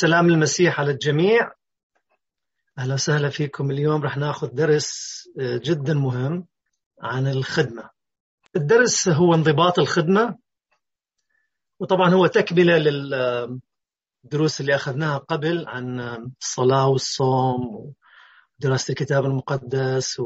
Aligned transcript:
سلام 0.00 0.28
المسيح 0.28 0.80
على 0.80 0.90
الجميع. 0.90 1.52
أهلا 2.78 2.94
وسهلا 2.94 3.28
فيكم 3.28 3.70
اليوم. 3.70 4.02
رح 4.02 4.16
ناخذ 4.16 4.48
درس 4.48 5.22
جدا 5.38 5.94
مهم 5.94 6.46
عن 7.02 7.26
الخدمة. 7.26 7.90
الدرس 8.56 9.08
هو 9.08 9.34
انضباط 9.34 9.78
الخدمة 9.78 10.38
وطبعا 11.80 12.14
هو 12.14 12.26
تكملة 12.26 12.78
للدروس 12.78 14.60
اللي 14.60 14.74
أخذناها 14.74 15.18
قبل 15.18 15.64
عن 15.68 16.00
الصلاة 16.40 16.88
والصوم 16.88 17.92
ودراسة 18.58 18.92
الكتاب 18.92 19.24
المقدس 19.24 20.22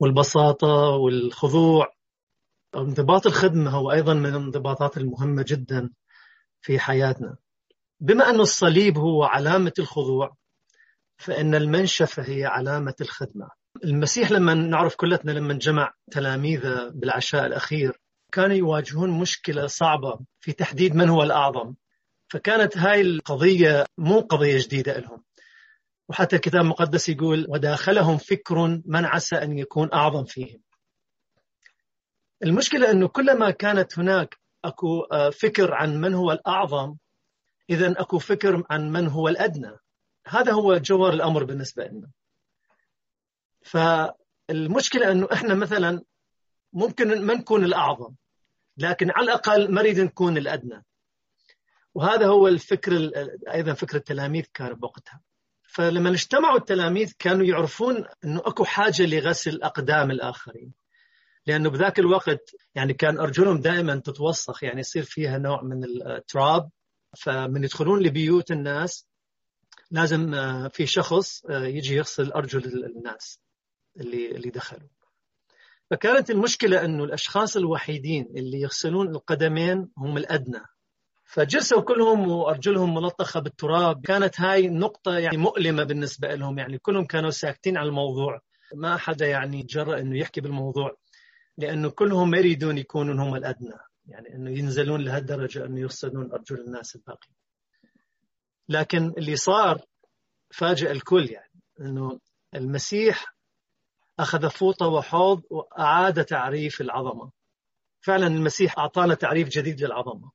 والبساطة 0.00 0.88
والخضوع. 0.88 1.92
انضباط 2.76 3.26
الخدمة 3.26 3.70
هو 3.70 3.92
أيضا 3.92 4.14
من 4.14 4.26
الانضباطات 4.26 4.96
المهمة 4.96 5.44
جدا 5.48 5.90
في 6.60 6.78
حياتنا. 6.78 7.36
بما 8.00 8.30
أن 8.30 8.40
الصليب 8.40 8.98
هو 8.98 9.24
علامة 9.24 9.72
الخضوع 9.78 10.36
فإن 11.16 11.54
المنشفة 11.54 12.22
هي 12.22 12.44
علامة 12.44 12.94
الخدمة. 13.00 13.48
المسيح 13.84 14.30
لما 14.30 14.54
نعرف 14.54 14.96
كلتنا 14.96 15.32
لما 15.32 15.54
جمع 15.54 15.92
تلاميذه 16.10 16.90
بالعشاء 16.94 17.46
الأخير 17.46 18.00
كانوا 18.32 18.56
يواجهون 18.56 19.10
مشكلة 19.10 19.66
صعبة 19.66 20.18
في 20.40 20.52
تحديد 20.52 20.94
من 20.94 21.08
هو 21.08 21.22
الأعظم. 21.22 21.74
فكانت 22.28 22.76
هاي 22.76 23.00
القضية 23.00 23.86
مو 23.98 24.20
قضية 24.20 24.58
جديدة 24.58 24.98
لهم. 24.98 25.24
وحتى 26.08 26.36
الكتاب 26.36 26.60
المقدس 26.60 27.08
يقول 27.08 27.46
وداخلهم 27.48 28.18
فكر 28.18 28.80
من 28.86 29.04
عسى 29.04 29.36
أن 29.36 29.58
يكون 29.58 29.92
أعظم 29.92 30.24
فيهم. 30.24 30.60
المشكلة 32.44 32.90
أنه 32.90 33.08
كلما 33.08 33.50
كانت 33.50 33.98
هناك 33.98 34.38
أكو 34.64 35.06
فكر 35.32 35.74
عن 35.74 36.00
من 36.00 36.14
هو 36.14 36.32
الأعظم 36.32 36.96
إذا 37.70 38.00
أكو 38.00 38.18
فكر 38.18 38.64
عن 38.70 38.90
من 38.90 39.08
هو 39.08 39.28
الأدنى. 39.28 39.76
هذا 40.26 40.52
هو 40.52 40.76
جوهر 40.76 41.12
الأمر 41.12 41.44
بالنسبة 41.44 41.84
لنا. 41.84 42.10
فالمشكلة 43.62 45.12
أنه 45.12 45.28
إحنا 45.32 45.54
مثلا 45.54 46.02
ممكن 46.72 47.26
ما 47.26 47.34
نكون 47.34 47.64
الأعظم 47.64 48.14
لكن 48.76 49.10
على 49.10 49.24
الأقل 49.24 49.72
ما 49.72 49.82
نريد 49.82 50.00
نكون 50.00 50.36
الأدنى. 50.36 50.84
وهذا 51.94 52.26
هو 52.26 52.48
الفكر 52.48 53.10
أيضا 53.52 53.72
فكر 53.72 53.96
التلاميذ 53.96 54.44
كان 54.54 54.74
بوقتها. 54.74 55.20
فلما 55.62 56.10
اجتمعوا 56.10 56.58
التلاميذ 56.58 57.12
كانوا 57.18 57.46
يعرفون 57.46 58.04
أنه 58.24 58.40
أكو 58.40 58.64
حاجة 58.64 59.06
لغسل 59.06 59.62
أقدام 59.62 60.10
الآخرين. 60.10 60.72
لأنه 61.46 61.70
بذاك 61.70 61.98
الوقت 61.98 62.54
يعني 62.74 62.94
كان 62.94 63.18
أرجلهم 63.18 63.60
دائما 63.60 63.96
تتوسخ 63.96 64.64
يعني 64.64 64.80
يصير 64.80 65.02
فيها 65.02 65.38
نوع 65.38 65.62
من 65.62 65.84
التراب. 65.84 66.70
فمن 67.22 67.64
يدخلون 67.64 68.02
لبيوت 68.02 68.50
الناس 68.50 69.06
لازم 69.90 70.34
في 70.68 70.86
شخص 70.86 71.42
يجي 71.50 71.94
يغسل 71.94 72.32
أرجل 72.32 72.84
الناس 72.84 73.40
اللي 73.96 74.30
اللي 74.30 74.50
دخلوا. 74.50 74.88
فكانت 75.90 76.30
المشكلة 76.30 76.84
أنه 76.84 77.04
الأشخاص 77.04 77.56
الوحيدين 77.56 78.28
اللي 78.36 78.60
يغسلون 78.60 79.08
القدمين 79.08 79.88
هم 79.98 80.16
الأدنى. 80.16 80.60
فجلسوا 81.24 81.80
كلهم 81.80 82.28
وأرجلهم 82.28 82.94
ملطخة 82.94 83.40
بالتراب. 83.40 84.06
كانت 84.06 84.40
هاي 84.40 84.68
نقطة 84.68 85.18
يعني 85.18 85.36
مؤلمة 85.36 85.84
بالنسبة 85.84 86.34
لهم. 86.34 86.58
يعني 86.58 86.78
كلهم 86.78 87.04
كانوا 87.04 87.30
ساكتين 87.30 87.76
على 87.76 87.88
الموضوع. 87.88 88.40
ما 88.74 88.96
حدا 88.96 89.26
يعني 89.26 89.62
جرأ 89.62 90.00
أنه 90.00 90.18
يحكي 90.18 90.40
بالموضوع 90.40 90.96
لأنه 91.58 91.90
كلهم 91.90 92.30
ما 92.30 92.38
يريدون 92.38 92.78
يكونوا 92.78 93.24
هم 93.24 93.34
الأدنى. 93.34 93.78
يعني 94.08 94.34
أنه 94.34 94.50
ينزلون 94.50 95.00
لهالدرجة 95.00 95.64
أنه 95.64 95.80
يغسلون 95.80 96.32
أرجل 96.32 96.60
الناس 96.60 96.96
الباقي. 96.96 97.28
لكن 98.68 99.12
اللي 99.18 99.36
صار 99.36 99.80
فاجأ 100.50 100.90
الكل 100.90 101.30
يعني 101.30 101.60
أنه 101.80 102.20
المسيح 102.54 103.34
أخذ 104.18 104.50
فوطة 104.50 104.86
وحوض 104.86 105.42
وأعاد 105.50 106.24
تعريف 106.24 106.80
العظمة. 106.80 107.30
فعلا 108.00 108.26
المسيح 108.26 108.78
أعطانا 108.78 109.14
تعريف 109.14 109.48
جديد 109.48 109.84
للعظمة. 109.84 110.30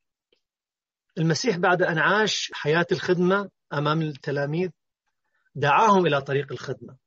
المسيح 1.17 1.57
بعد 1.57 1.81
أن 1.81 1.97
عاش 1.97 2.51
حياة 2.53 2.88
الخدمة 2.91 3.50
أمام 3.73 4.01
التلاميذ 4.01 4.69
دعاهم 5.56 6.07
إلى 6.07 6.22
طريق 6.22 6.51
الخدمة. 6.51 6.97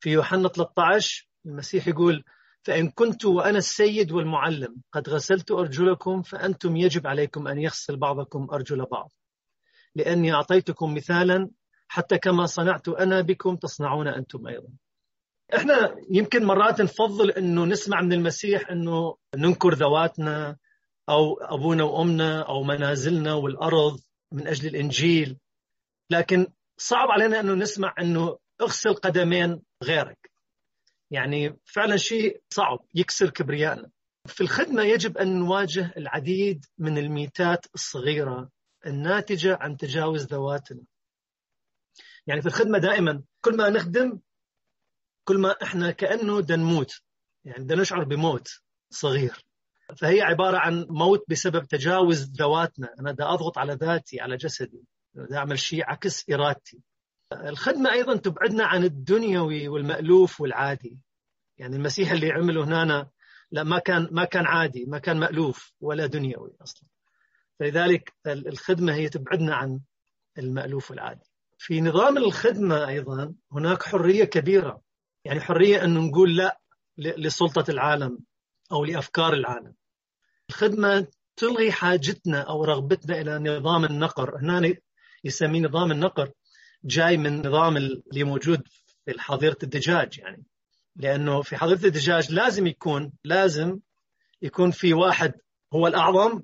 في 0.00 0.10
يوحنا 0.10 0.48
13 0.48 1.28
المسيح 1.46 1.88
يقول 1.88 2.24
فإن 2.68 2.90
كنت 2.90 3.24
وأنا 3.24 3.58
السيد 3.58 4.12
والمعلم 4.12 4.82
قد 4.92 5.08
غسلت 5.08 5.50
أرجلكم 5.50 6.22
فأنتم 6.22 6.76
يجب 6.76 7.06
عليكم 7.06 7.48
أن 7.48 7.58
يغسل 7.58 7.96
بعضكم 7.96 8.46
أرجل 8.52 8.84
بعض. 8.84 9.12
لأني 9.94 10.32
أعطيتكم 10.34 10.94
مثالا 10.94 11.50
حتى 11.88 12.18
كما 12.18 12.46
صنعت 12.46 12.88
أنا 12.88 13.20
بكم 13.20 13.56
تصنعون 13.56 14.08
أنتم 14.08 14.46
أيضا. 14.46 14.68
إحنا 15.54 15.96
يمكن 16.10 16.44
مرات 16.44 16.80
نفضل 16.80 17.30
إنه 17.30 17.64
نسمع 17.64 18.00
من 18.00 18.12
المسيح 18.12 18.70
إنه 18.70 19.16
ننكر 19.36 19.74
ذواتنا 19.74 20.56
أو 21.08 21.34
أبونا 21.40 21.84
وأمنا 21.84 22.42
أو 22.42 22.62
منازلنا 22.62 23.34
والأرض 23.34 24.00
من 24.32 24.46
أجل 24.46 24.68
الإنجيل. 24.68 25.38
لكن 26.10 26.46
صعب 26.76 27.08
علينا 27.10 27.40
إنه 27.40 27.54
نسمع 27.54 27.94
إنه 28.00 28.38
اغسل 28.60 28.94
قدمين 28.94 29.62
غيرك. 29.84 30.30
يعني 31.10 31.56
فعلا 31.64 31.96
شيء 31.96 32.42
صعب 32.50 32.78
يكسر 32.94 33.30
كبريائنا 33.30 33.90
في 34.28 34.40
الخدمة 34.40 34.82
يجب 34.82 35.18
أن 35.18 35.38
نواجه 35.38 35.92
العديد 35.96 36.64
من 36.78 36.98
الميتات 36.98 37.66
الصغيرة 37.74 38.50
الناتجة 38.86 39.58
عن 39.60 39.76
تجاوز 39.76 40.26
ذواتنا. 40.26 40.82
يعني 42.26 42.40
في 42.40 42.46
الخدمة 42.46 42.78
دائما 42.78 43.22
كل 43.40 43.56
ما 43.56 43.68
نخدم 43.70 44.20
كل 45.24 45.38
ما 45.38 45.54
إحنا 45.62 45.90
كأنه 45.90 46.46
نموت. 46.50 47.02
يعني 47.44 47.64
بدنا 47.64 47.82
نشعر 47.82 48.04
بموت 48.04 48.48
صغير. 48.90 49.44
فهي 49.96 50.20
عبارة 50.20 50.58
عن 50.58 50.86
موت 50.90 51.24
بسبب 51.28 51.64
تجاوز 51.64 52.30
ذواتنا. 52.30 52.94
أنا 53.00 53.12
بدي 53.12 53.22
أضغط 53.22 53.58
على 53.58 53.72
ذاتي 53.72 54.20
على 54.20 54.36
جسدي. 54.36 54.84
بدي 55.14 55.36
أعمل 55.36 55.58
شيء 55.58 55.84
عكس 55.84 56.30
إرادتي. 56.30 56.82
الخدمة 57.32 57.92
أيضا 57.92 58.16
تبعدنا 58.16 58.64
عن 58.64 58.84
الدنيوي 58.84 59.68
والمألوف 59.68 60.40
والعادي. 60.40 60.98
يعني 61.58 61.76
المسيح 61.76 62.10
اللي 62.10 62.32
عمله 62.32 62.64
هنا 62.64 63.08
لا 63.50 63.62
ما 63.62 63.78
كان 63.78 64.08
ما 64.10 64.24
كان 64.24 64.46
عادي 64.46 64.84
ما 64.84 64.98
كان 64.98 65.20
مألوف 65.20 65.72
ولا 65.80 66.06
دنيوي 66.06 66.56
أصلا. 66.62 66.88
فلذلك 67.58 68.12
الخدمة 68.26 68.94
هي 68.94 69.08
تبعدنا 69.08 69.54
عن 69.54 69.80
المألوف 70.38 70.90
والعادي. 70.90 71.30
في 71.58 71.80
نظام 71.80 72.16
الخدمة 72.16 72.88
أيضا 72.88 73.34
هناك 73.52 73.82
حرية 73.82 74.24
كبيرة. 74.24 74.80
يعني 75.24 75.40
حرية 75.40 75.84
أن 75.84 75.94
نقول 75.94 76.36
لا 76.36 76.60
لسلطة 76.98 77.70
العالم 77.70 78.18
أو 78.72 78.84
لأفكار 78.84 79.32
العالم. 79.32 79.74
الخدمة 80.48 81.06
تلغي 81.36 81.72
حاجتنا 81.72 82.40
أو 82.40 82.64
رغبتنا 82.64 83.20
إلى 83.20 83.38
نظام 83.38 83.84
النقر. 83.84 84.38
هنا 84.38 84.74
يسميه 85.24 85.60
نظام 85.60 85.92
النقر. 85.92 86.30
جاي 86.84 87.16
من 87.16 87.46
نظام 87.46 87.76
اللي 87.76 88.24
موجود 88.24 88.68
في 89.04 89.20
حظيرة 89.20 89.58
الدجاج 89.62 90.18
يعني. 90.18 90.44
لأنه 90.96 91.42
في 91.42 91.56
حظيرة 91.56 91.86
الدجاج 91.86 92.32
لازم 92.32 92.66
يكون 92.66 93.12
لازم 93.24 93.78
يكون 94.42 94.70
في 94.70 94.94
واحد 94.94 95.34
هو 95.72 95.86
الأعظم 95.86 96.42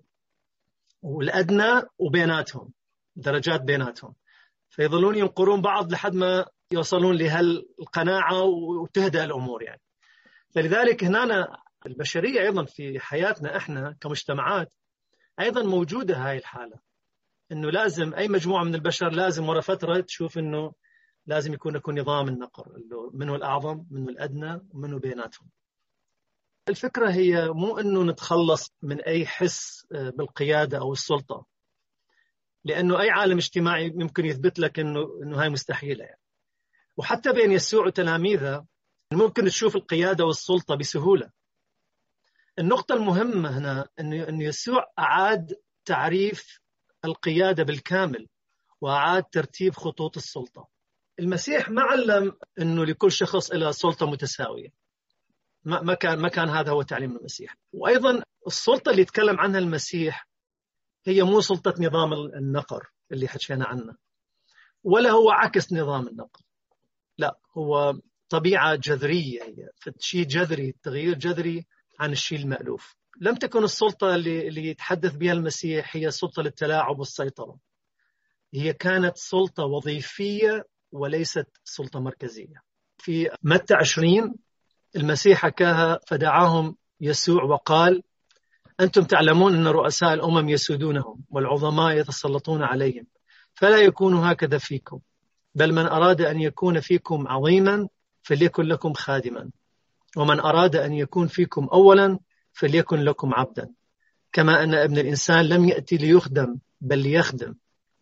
والأدنى 1.02 1.82
وبيناتهم 1.98 2.72
درجات 3.16 3.60
بيناتهم. 3.60 4.14
فيظلون 4.70 5.18
ينقرون 5.18 5.60
بعض 5.60 5.92
لحد 5.92 6.14
ما 6.14 6.46
يوصلون 6.72 7.16
لهالقناعة 7.16 8.42
وتهدأ 8.42 9.24
الأمور 9.24 9.62
يعني. 9.62 9.80
فلذلك 10.54 11.04
هنا 11.04 11.58
البشرية 11.86 12.40
أيضا 12.40 12.64
في 12.64 13.00
حياتنا 13.00 13.56
إحنا 13.56 13.96
كمجتمعات 14.00 14.75
أيضا 15.40 15.62
موجودة 15.62 16.16
هاي 16.16 16.38
الحالة. 16.38 16.78
إنه 17.52 17.70
لازم 17.70 18.14
أي 18.14 18.29
مجموعة 18.29 18.64
من 18.64 18.75
البشر 18.75 19.08
لازم 19.08 19.49
ورا 19.49 19.61
فترة 19.61 20.00
تشوف 20.00 20.38
إنه 20.38 20.73
لازم 21.26 21.55
يكون 21.55 21.76
يكون 21.76 22.00
نظام 22.00 22.29
النقر 22.29 22.81
منه 23.12 23.35
الأعظم 23.35 23.85
منه 23.91 24.08
الأدنى 24.08 24.61
ومنه 24.70 24.99
بيناتهم. 24.99 25.50
الفكرة 26.69 27.11
هي 27.11 27.49
مو 27.49 27.79
إنه 27.79 28.02
نتخلص 28.02 28.73
من 28.82 29.00
أي 29.00 29.26
حس 29.26 29.87
بالقيادة 29.91 30.79
أو 30.79 30.93
السلطة. 30.93 31.46
لأنه 32.64 33.00
أي 33.00 33.11
عالم 33.11 33.37
اجتماعي 33.37 33.87
يمكن 33.87 34.25
يثبت 34.25 34.58
لك 34.58 34.79
إنه 34.79 35.20
إنه 35.23 35.43
هاي 35.43 35.49
مستحيلة 35.49 36.05
يعني. 36.05 36.20
وحتى 36.97 37.32
بين 37.32 37.52
يسوع 37.52 37.87
وتلاميذه 37.87 38.67
ممكن 39.12 39.44
تشوف 39.44 39.76
القيادة 39.76 40.25
والسلطة 40.25 40.75
بسهولة. 40.75 41.31
النقطة 42.58 42.94
المهمة 42.94 43.58
هنا 43.58 43.88
أن 44.00 44.40
يسوع 44.40 44.93
أعاد 44.99 45.55
تعريف 45.85 46.61
القيادة 47.04 47.62
بالكامل 47.62 48.28
وأعاد 48.80 49.24
ترتيب 49.24 49.74
خطوط 49.74 50.16
السلطة. 50.16 50.68
المسيح 51.18 51.70
ما 51.70 51.82
علم 51.82 52.32
أنه 52.58 52.84
لكل 52.84 53.12
شخص 53.12 53.52
له 53.52 53.70
سلطة 53.70 54.10
متساوية. 54.10 54.68
ما 55.64 55.94
كان 55.94 56.18
ما 56.18 56.28
كان 56.28 56.48
هذا 56.48 56.70
هو 56.70 56.82
تعليم 56.82 57.16
المسيح. 57.16 57.56
وأيضا 57.72 58.22
السلطة 58.46 58.90
اللي 58.90 59.02
يتكلم 59.02 59.40
عنها 59.40 59.58
المسيح 59.58 60.28
هي 61.06 61.22
مو 61.22 61.40
سلطة 61.40 61.74
نظام 61.78 62.12
النقر 62.12 62.90
اللي 63.12 63.28
حكينا 63.28 63.66
عنه 63.66 63.96
ولا 64.84 65.10
هو 65.10 65.30
عكس 65.30 65.72
نظام 65.72 66.08
النقل 66.08 66.42
لا 67.18 67.38
هو 67.56 67.94
طبيعة 68.28 68.74
جذرية 68.74 69.42
هي. 69.42 69.68
شيء 69.98 70.24
جذري 70.24 70.74
تغيير 70.82 71.14
جذري 71.14 71.66
عن 72.00 72.12
الشيء 72.12 72.38
المألوف. 72.38 72.96
لم 73.20 73.34
تكن 73.34 73.64
السلطة 73.64 74.14
اللي, 74.14 74.69
يتحدث 74.69 75.16
بها 75.16 75.32
المسيح 75.32 75.96
هي 75.96 76.11
سلطة 76.11 76.43
للتلاعب 76.43 76.99
والسيطرة. 76.99 77.58
هي 78.55 78.72
كانت 78.72 79.16
سلطة 79.16 79.64
وظيفية 79.64 80.66
وليست 80.93 81.46
سلطة 81.64 82.00
مركزية. 82.00 82.62
في 82.99 83.31
متى 83.43 83.75
20 83.75 84.34
المسيح 84.96 85.38
حكاها 85.38 86.00
فدعاهم 86.06 86.76
يسوع 87.00 87.43
وقال 87.43 88.02
أنتم 88.81 89.05
تعلمون 89.05 89.55
أن 89.55 89.66
رؤساء 89.66 90.14
الأمم 90.14 90.49
يسودونهم 90.49 91.25
والعظماء 91.31 91.96
يتسلطون 91.96 92.62
عليهم 92.62 93.06
فلا 93.55 93.76
يكون 93.76 94.14
هكذا 94.14 94.58
فيكم 94.58 95.00
بل 95.55 95.72
من 95.72 95.87
أراد 95.87 96.20
أن 96.20 96.40
يكون 96.40 96.81
فيكم 96.81 97.28
عظيما 97.28 97.88
فليكن 98.22 98.62
لكم 98.62 98.93
خادما 98.93 99.50
ومن 100.16 100.40
أراد 100.40 100.76
أن 100.76 100.93
يكون 100.93 101.26
فيكم 101.26 101.64
أولا 101.72 102.19
فليكن 102.54 103.00
لكم 103.00 103.34
عبدا. 103.34 103.74
كما 104.32 104.62
أن 104.62 104.74
ابن 104.74 104.98
الإنسان 104.98 105.48
لم 105.48 105.68
يأتي 105.68 105.96
ليخدم 105.96 106.58
بل 106.80 106.98
ليخدم 106.98 107.54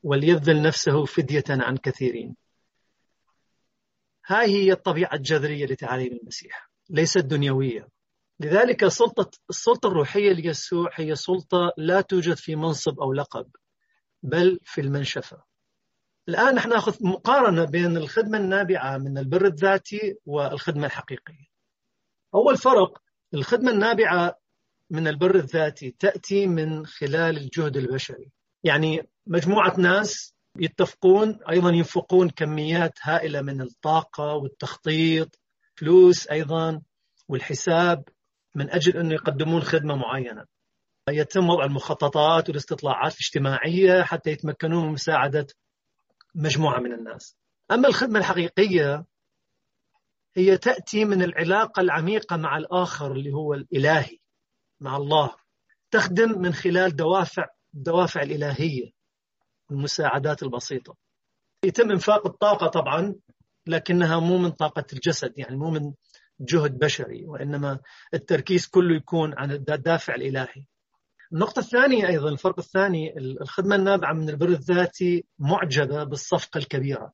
وليبذل 0.02 0.62
نفسه 0.62 1.04
فدية 1.04 1.44
عن 1.48 1.76
كثيرين. 1.76 2.36
هاي 4.26 4.50
هي 4.50 4.72
الطبيعة 4.72 5.14
الجذرية 5.14 5.66
لتعاليم 5.66 6.12
المسيح 6.12 6.70
ليست 6.90 7.18
دنيوية. 7.18 7.88
لذلك 8.40 8.88
سلطة 8.88 9.30
السلطة 9.50 9.86
الروحية 9.86 10.32
ليسوع 10.32 10.90
هي 10.94 11.14
سلطة 11.14 11.72
لا 11.76 12.00
توجد 12.00 12.36
في 12.36 12.56
منصب 12.56 13.00
أو 13.00 13.12
لقب 13.12 13.50
بل 14.22 14.60
في 14.64 14.80
المنشفة. 14.80 15.42
الآن 16.28 16.54
نحن 16.54 16.68
نأخذ 16.68 16.96
مقارنة 17.00 17.64
بين 17.64 17.96
الخدمة 17.96 18.38
النابعة 18.38 18.98
من 18.98 19.18
البر 19.18 19.46
الذاتي 19.46 20.16
والخدمة 20.26 20.86
الحقيقية. 20.86 21.46
أول 22.34 22.56
فرق 22.56 23.02
الخدمة 23.34 23.70
النابعة 23.70 24.41
من 24.92 25.08
البر 25.08 25.34
الذاتي 25.34 25.90
تأتي 25.90 26.46
من 26.46 26.86
خلال 26.86 27.36
الجهد 27.36 27.76
البشري. 27.76 28.30
يعني 28.64 29.08
مجموعة 29.26 29.80
ناس 29.80 30.34
يتفقون 30.58 31.38
أيضا 31.50 31.70
ينفقون 31.70 32.30
كميات 32.30 32.98
هائلة 33.02 33.42
من 33.42 33.60
الطاقة 33.60 34.34
والتخطيط 34.34 35.40
فلوس 35.74 36.28
أيضا 36.28 36.82
والحساب 37.28 38.04
من 38.54 38.70
أجل 38.70 38.96
أنه 38.96 39.14
يقدمون 39.14 39.62
خدمة 39.62 39.96
معينة. 39.96 40.44
يتم 41.10 41.48
وضع 41.48 41.64
المخططات 41.64 42.48
والاستطلاعات 42.48 43.12
الاجتماعية 43.12 44.02
حتى 44.02 44.30
يتمكنون 44.30 44.86
من 44.86 44.92
مساعدة 44.92 45.46
مجموعة 46.34 46.80
من 46.80 46.92
الناس. 46.92 47.36
أما 47.70 47.88
الخدمة 47.88 48.18
الحقيقية 48.18 49.04
هي 50.36 50.58
تأتي 50.58 51.04
من 51.04 51.22
العلاقة 51.22 51.80
العميقة 51.80 52.36
مع 52.36 52.56
الآخر 52.56 53.12
اللي 53.12 53.32
هو 53.32 53.54
الإلهي. 53.54 54.21
مع 54.82 54.96
الله 54.96 55.34
تخدم 55.90 56.40
من 56.40 56.52
خلال 56.52 56.96
دوافع 56.96 57.46
الدوافع 57.74 58.22
الإلهية 58.22 58.90
المساعدات 59.70 60.42
البسيطة. 60.42 60.96
يتم 61.64 61.90
إنفاق 61.90 62.26
الطاقة 62.26 62.66
طبعا 62.66 63.14
لكنها 63.66 64.20
مو 64.20 64.38
من 64.38 64.50
طاقة 64.50 64.84
الجسد 64.92 65.32
يعني 65.36 65.56
مو 65.56 65.70
من 65.70 65.92
جهد 66.40 66.78
بشري 66.78 67.24
وإنما 67.24 67.78
التركيز 68.14 68.66
كله 68.66 68.96
يكون 68.96 69.34
عن 69.38 69.50
الدافع 69.52 70.14
الإلهي. 70.14 70.64
النقطة 71.32 71.60
الثانية 71.60 72.08
أيضا 72.08 72.28
الفرق 72.28 72.58
الثاني 72.58 73.18
الخدمة 73.18 73.76
النابعة 73.76 74.12
من 74.12 74.28
البر 74.28 74.48
الذاتي 74.48 75.24
معجبة 75.38 76.04
بالصفقة 76.04 76.58
الكبيرة. 76.58 77.12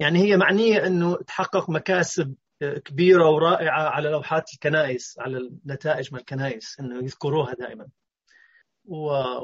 يعني 0.00 0.18
هي 0.18 0.36
معنية 0.36 0.86
أنه 0.86 1.16
تحقق 1.16 1.70
مكاسب 1.70 2.34
كبيرة 2.60 3.30
ورائعة 3.30 3.88
على 3.88 4.08
لوحات 4.08 4.44
الكنائس 4.54 5.18
على 5.18 5.38
النتائج 5.38 6.12
من 6.12 6.20
الكنائس 6.20 6.80
أنه 6.80 7.04
يذكروها 7.04 7.54
دائما. 7.54 7.88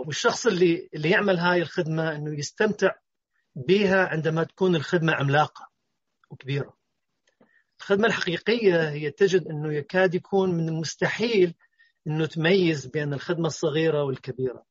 والشخص 0.07 0.47
اللي 0.47 0.89
اللي 0.95 1.11
يعمل 1.11 1.39
هاي 1.39 1.63
الخدمة 1.63 2.17
أنه 2.17 2.39
يستمتع 2.39 2.95
بها 3.55 4.07
عندما 4.07 4.45
تكون 4.45 4.77
الخدمة 4.77 5.13
عملاقة 5.13 5.71
وكبيرة. 6.31 6.77
الخدمة 7.81 8.07
الحقيقية 8.07 8.89
هي 8.89 9.11
تجد 9.11 9.47
أنه 9.47 9.73
يكاد 9.73 10.15
يكون 10.15 10.55
من 10.55 10.69
المستحيل 10.69 11.55
أنه 12.07 12.27
تميز 12.27 12.87
بين 12.87 13.15
الخدمة 13.15 13.47
الصغيرة 13.47 14.03
والكبيرة. 14.03 14.65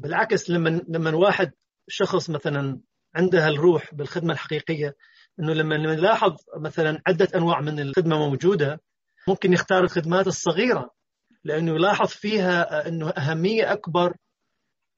بالعكس 0.00 0.50
لما 0.50 0.82
لما 0.88 1.16
واحد 1.16 1.52
شخص 1.88 2.30
مثلا 2.30 2.80
عنده 3.14 3.48
الروح 3.48 3.94
بالخدمة 3.94 4.32
الحقيقية 4.32 4.96
أنه 5.40 5.52
لما 5.52 5.76
نلاحظ 5.76 6.36
مثلا 6.56 7.02
عدة 7.06 7.28
أنواع 7.34 7.60
من 7.60 7.80
الخدمة 7.80 8.28
موجودة 8.28 8.80
ممكن 9.28 9.52
يختار 9.52 9.84
الخدمات 9.84 10.26
الصغيرة 10.26 10.90
لأنه 11.44 11.74
يلاحظ 11.74 12.08
فيها 12.08 12.88
أنه 12.88 13.10
أهمية 13.10 13.72
أكبر 13.72 14.16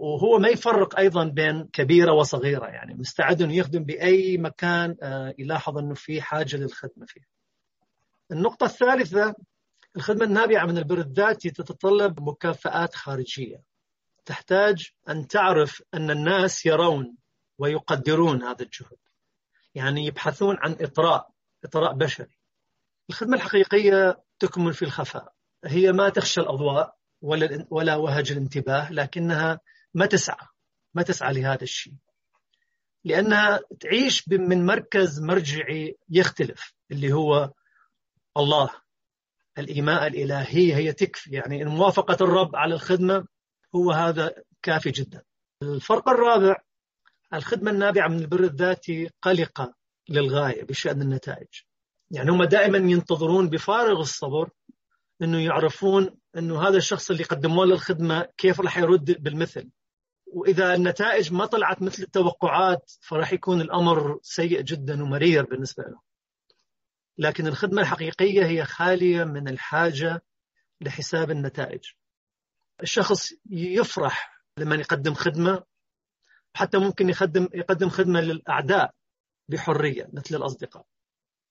وهو 0.00 0.38
ما 0.38 0.48
يفرق 0.48 0.98
أيضا 0.98 1.24
بين 1.24 1.68
كبيرة 1.72 2.12
وصغيرة. 2.12 2.66
يعني 2.66 2.94
مستعد 2.94 3.42
أنه 3.42 3.54
يخدم 3.54 3.84
بأي 3.84 4.38
مكان 4.38 4.96
آه، 5.02 5.34
يلاحظ 5.38 5.78
أنه 5.78 5.94
في 5.94 6.22
حاجة 6.22 6.56
للخدمة 6.56 7.06
فيه. 7.06 7.20
النقطة 8.32 8.64
الثالثة 8.64 9.34
الخدمة 9.96 10.24
النابعة 10.24 10.66
من 10.66 10.78
البر 10.78 10.98
الذاتي 10.98 11.50
تتطلب 11.50 12.20
مكافآت 12.20 12.94
خارجية. 12.94 13.62
تحتاج 14.24 14.90
أن 15.08 15.26
تعرف 15.26 15.82
أن 15.94 16.10
الناس 16.10 16.66
يرون 16.66 17.16
ويقدرون 17.58 18.42
هذا 18.42 18.62
الجهد. 18.62 18.98
يعني 19.74 20.06
يبحثون 20.06 20.56
عن 20.60 20.76
إطراء 20.80 21.30
إطراء 21.64 21.92
بشري. 21.92 22.38
الخدمة 23.10 23.36
الحقيقية 23.36 24.24
تكمن 24.38 24.72
في 24.72 24.84
الخفاء. 24.84 25.32
هي 25.64 25.92
ما 25.92 26.08
تخشى 26.08 26.40
الأضواء 26.40 26.96
ولا 27.22 27.66
ولا 27.70 27.96
وهج 27.96 28.32
الانتباه 28.32 28.92
لكنها 28.92 29.60
ما 29.94 30.06
تسعى 30.06 30.46
ما 30.94 31.02
تسعى 31.02 31.34
لهذا 31.34 31.62
الشيء. 31.62 31.94
لأنها 33.04 33.60
تعيش 33.80 34.28
من 34.28 34.66
مركز 34.66 35.20
مرجعي 35.20 35.96
يختلف 36.08 36.74
اللي 36.90 37.12
هو 37.12 37.52
الله 38.36 38.70
الإيماء 39.58 40.06
الإلهية 40.06 40.76
هي 40.76 40.92
تكفي. 40.92 41.30
يعني 41.30 41.64
موافقة 41.64 42.16
الرب 42.24 42.56
على 42.56 42.74
الخدمة 42.74 43.26
هو 43.74 43.92
هذا 43.92 44.34
كافي 44.62 44.90
جدا. 44.90 45.22
الفرق 45.62 46.08
الرابع 46.08 46.56
الخدمة 47.34 47.70
النابعة 47.70 48.08
من 48.08 48.18
البر 48.18 48.44
الذاتي 48.44 49.10
قلقة 49.22 49.74
للغاية 50.08 50.64
بشأن 50.64 51.02
النتائج. 51.02 51.48
يعني 52.10 52.30
هم 52.30 52.44
دائما 52.44 52.78
ينتظرون 52.78 53.48
بفارغ 53.48 54.00
الصبر 54.00 54.50
إنه 55.22 55.44
يعرفون 55.44 56.18
إنه 56.36 56.68
هذا 56.68 56.76
الشخص 56.76 57.10
اللي 57.10 57.24
قدموا 57.24 57.66
له 57.66 57.74
الخدمة 57.74 58.28
كيف 58.36 58.60
راح 58.60 58.78
يرد 58.78 59.22
بالمثل. 59.22 59.70
وإذا 60.26 60.74
النتائج 60.74 61.32
ما 61.32 61.46
طلعت 61.46 61.82
مثل 61.82 62.02
التوقعات 62.02 62.92
فراح 63.00 63.32
يكون 63.32 63.60
الأمر 63.60 64.18
سيء 64.22 64.60
جدا 64.60 65.02
ومرير 65.02 65.44
بالنسبة 65.44 65.84
له 65.84 66.00
لكن 67.18 67.46
الخدمة 67.46 67.82
الحقيقية 67.82 68.46
هي 68.46 68.64
خالية 68.64 69.24
من 69.24 69.48
الحاجة 69.48 70.22
لحساب 70.80 71.30
النتائج. 71.30 71.80
الشخص 72.82 73.32
يفرح 73.50 74.42
لما 74.58 74.76
يقدم 74.76 75.14
خدمة 75.14 75.62
حتى 76.54 76.78
ممكن 76.78 77.08
يقدم 77.08 77.48
يقدم 77.54 77.88
خدمة 77.88 78.20
للأعداء 78.20 78.94
بحرية 79.48 80.08
مثل 80.12 80.34
الأصدقاء. 80.34 80.84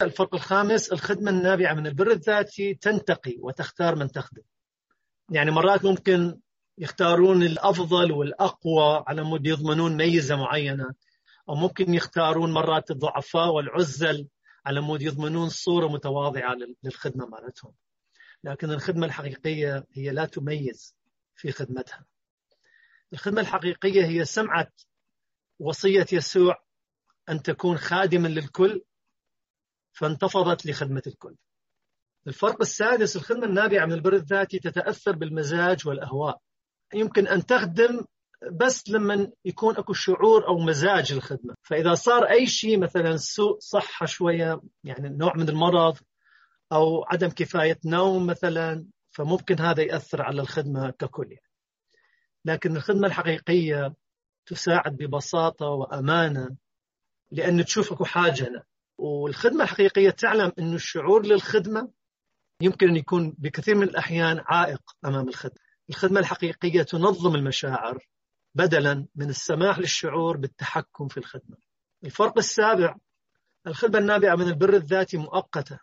الفرق 0.02 0.36
الخامس 0.36 0.92
الخدمة 0.92 1.32
النابعة 1.32 1.74
من 1.74 1.88
البر 1.88 2.12
الذاتي 2.12 2.74
تنتقي 2.74 3.36
وتختار 3.40 3.96
من 3.96 4.12
تخدم. 4.12 4.42
يعني 5.32 5.52
مرات 5.52 5.86
ممكن 5.86 6.40
يختارون 6.78 7.44
الأفضل 7.44 8.12
والأقوى 8.12 9.04
على 9.08 9.24
مود 9.24 9.48
يضمنون 9.48 9.98
ميزة 9.98 10.36
معينة 10.36 10.94
أو 11.50 11.56
ممكن 11.56 11.94
يختارون 11.94 12.54
مرات 12.54 12.92
الضعفاء 12.92 13.50
والعزل 13.50 14.28
على 14.66 14.82
مود 14.82 15.02
يضمنون 15.02 15.50
صورة 15.50 15.88
متواضعة 15.88 16.56
للخدمة 16.84 17.26
مالتهم. 17.26 17.74
لكن 18.44 18.72
الخدمة 18.72 19.06
الحقيقية 19.06 19.86
هي 19.94 20.10
لا 20.10 20.26
تميز 20.26 20.96
في 21.36 21.52
خدمتها. 21.52 22.06
الخدمة 23.14 23.42
الحقيقية 23.42 24.06
هي 24.06 24.26
سمعة 24.26 24.68
وصية 25.60 26.06
يسوع 26.12 26.64
أن 27.30 27.42
تكون 27.42 27.78
خادما 27.78 28.28
للكل 28.28 28.82
فانتفضت 29.92 30.66
لخدمة 30.66 31.04
الكل. 31.08 31.36
الفرق 32.28 32.62
السادس 32.62 33.16
الخدمة 33.16 33.46
النابعة 33.46 33.86
من 33.86 33.94
البر 33.94 34.14
الذاتي 34.14 34.60
تتأثر 34.60 35.12
بالمزاج 35.12 35.88
والأهواء. 35.88 36.38
يمكن 36.94 37.28
أن 37.28 37.46
تخدم 37.46 38.06
بس 38.52 38.90
لما 38.90 39.32
يكون 39.46 39.78
أكو 39.78 39.94
شعور 39.94 40.48
أو 40.48 40.60
مزاج 40.60 41.12
الخدمه، 41.12 41.56
فإذا 41.64 41.94
صار 41.94 42.24
أي 42.24 42.48
شيء 42.48 42.80
مثلا 42.80 43.18
سوء 43.18 43.60
صحة 43.60 44.06
شوية 44.06 44.62
يعني 44.84 45.10
نوع 45.10 45.34
من 45.38 45.50
المرض 45.50 45.98
أو 46.72 47.06
عدم 47.06 47.30
كفاية 47.30 47.80
نوم 47.86 48.28
مثلا 48.28 48.86
فممكن 49.12 49.60
هذا 49.60 49.84
يأثر 49.84 50.22
على 50.22 50.42
الخدمة 50.42 50.90
ككل 50.90 51.32
يعني. 51.32 51.50
لكن 52.46 52.76
الخدمة 52.76 53.08
الحقيقية 53.08 53.94
تساعد 54.50 54.98
ببساطة 54.98 55.66
وأمانة 55.66 56.56
لأن 57.32 57.66
تشوف 57.66 57.94
أكو 57.94 58.06
حاجة. 58.06 58.48
هنا 58.48 58.64
والخدمة 58.98 59.64
الحقيقية 59.64 60.10
تعلم 60.10 60.52
أن 60.60 60.74
الشعور 60.74 61.26
للخدمة 61.26 61.92
يمكن 62.62 62.90
أن 62.90 62.96
يكون 62.96 63.36
بكثير 63.38 63.76
من 63.76 63.84
الأحيان 63.84 64.44
عائق 64.46 64.82
أمام 65.06 65.28
الخدمة. 65.28 65.60
الخدمة 65.90 66.20
الحقيقية 66.20 66.84
تنظم 66.84 67.36
المشاعر 67.36 68.08
بدلا 68.56 69.08
من 69.16 69.30
السماح 69.30 69.80
للشعور 69.80 70.38
بالتحكم 70.38 71.08
في 71.08 71.18
الخدمة. 71.18 71.58
الفرق 72.04 72.38
السابع 72.38 72.96
الخدمة 73.68 74.00
النابعة 74.00 74.36
من 74.36 74.48
البر 74.48 74.74
الذاتي 74.74 75.18
مؤقتة 75.18 75.80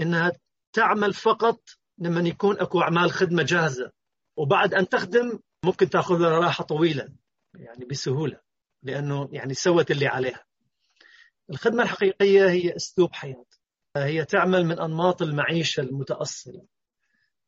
إنها 0.00 0.32
تعمل 0.72 1.14
فقط 1.14 1.60
لما 1.98 2.28
يكون 2.28 2.60
أكو 2.60 2.80
أعمال 2.80 3.10
خدمة 3.10 3.42
جاهزة 3.42 3.92
وبعد 4.36 4.74
أن 4.74 4.88
تخدم 4.88 5.38
ممكن 5.64 5.90
تأخذ 5.90 6.18
لها 6.18 6.38
راحة 6.38 6.64
طويلة. 6.64 7.08
يعني 7.54 7.84
بسهولة 7.84 8.40
لأنه 8.82 9.28
يعني 9.32 9.54
سوت 9.54 9.90
اللي 9.90 10.06
عليها. 10.06 10.44
الخدمة 11.50 11.82
الحقيقية 11.82 12.50
هي 12.50 12.76
أسلوب 12.76 13.14
حياة. 13.14 13.44
هي 13.96 14.24
تعمل 14.24 14.64
من 14.64 14.80
أنماط 14.80 15.22
المعيشة 15.22 15.80
المتأصلة. 15.80 16.66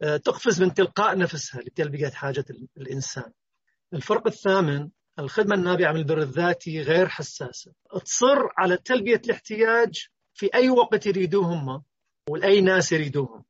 تقفز 0.00 0.62
من 0.62 0.74
تلقاء 0.74 1.18
نفسها 1.18 1.60
لتلبية 1.60 2.08
حاجة 2.08 2.44
الإنسان. 2.76 3.32
الفرق 3.92 4.26
الثامن 4.26 4.90
الخدمة 5.18 5.54
النابعة 5.54 5.92
من 5.92 5.98
البر 5.98 6.22
الذاتي 6.22 6.82
غير 6.82 7.08
حساسة. 7.08 7.72
تصر 8.04 8.48
على 8.58 8.76
تلبية 8.76 9.20
الاحتياج 9.24 10.06
في 10.34 10.54
أي 10.54 10.70
وقت 10.70 11.06
يريدوه 11.06 11.46
هم 11.46 11.82
والأي 12.28 12.60
ناس 12.60 12.92
يريدوهم. 12.92 13.44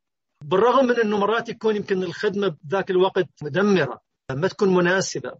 بالرغم 0.44 0.84
من 0.84 1.00
أنه 1.00 1.18
مرات 1.18 1.48
يكون 1.48 1.76
يمكن 1.76 2.02
الخدمة 2.02 2.56
بذاك 2.62 2.90
الوقت 2.90 3.28
مدمرة 3.42 4.00
ما 4.30 4.48
تكون 4.48 4.74
مناسبة 4.74 5.32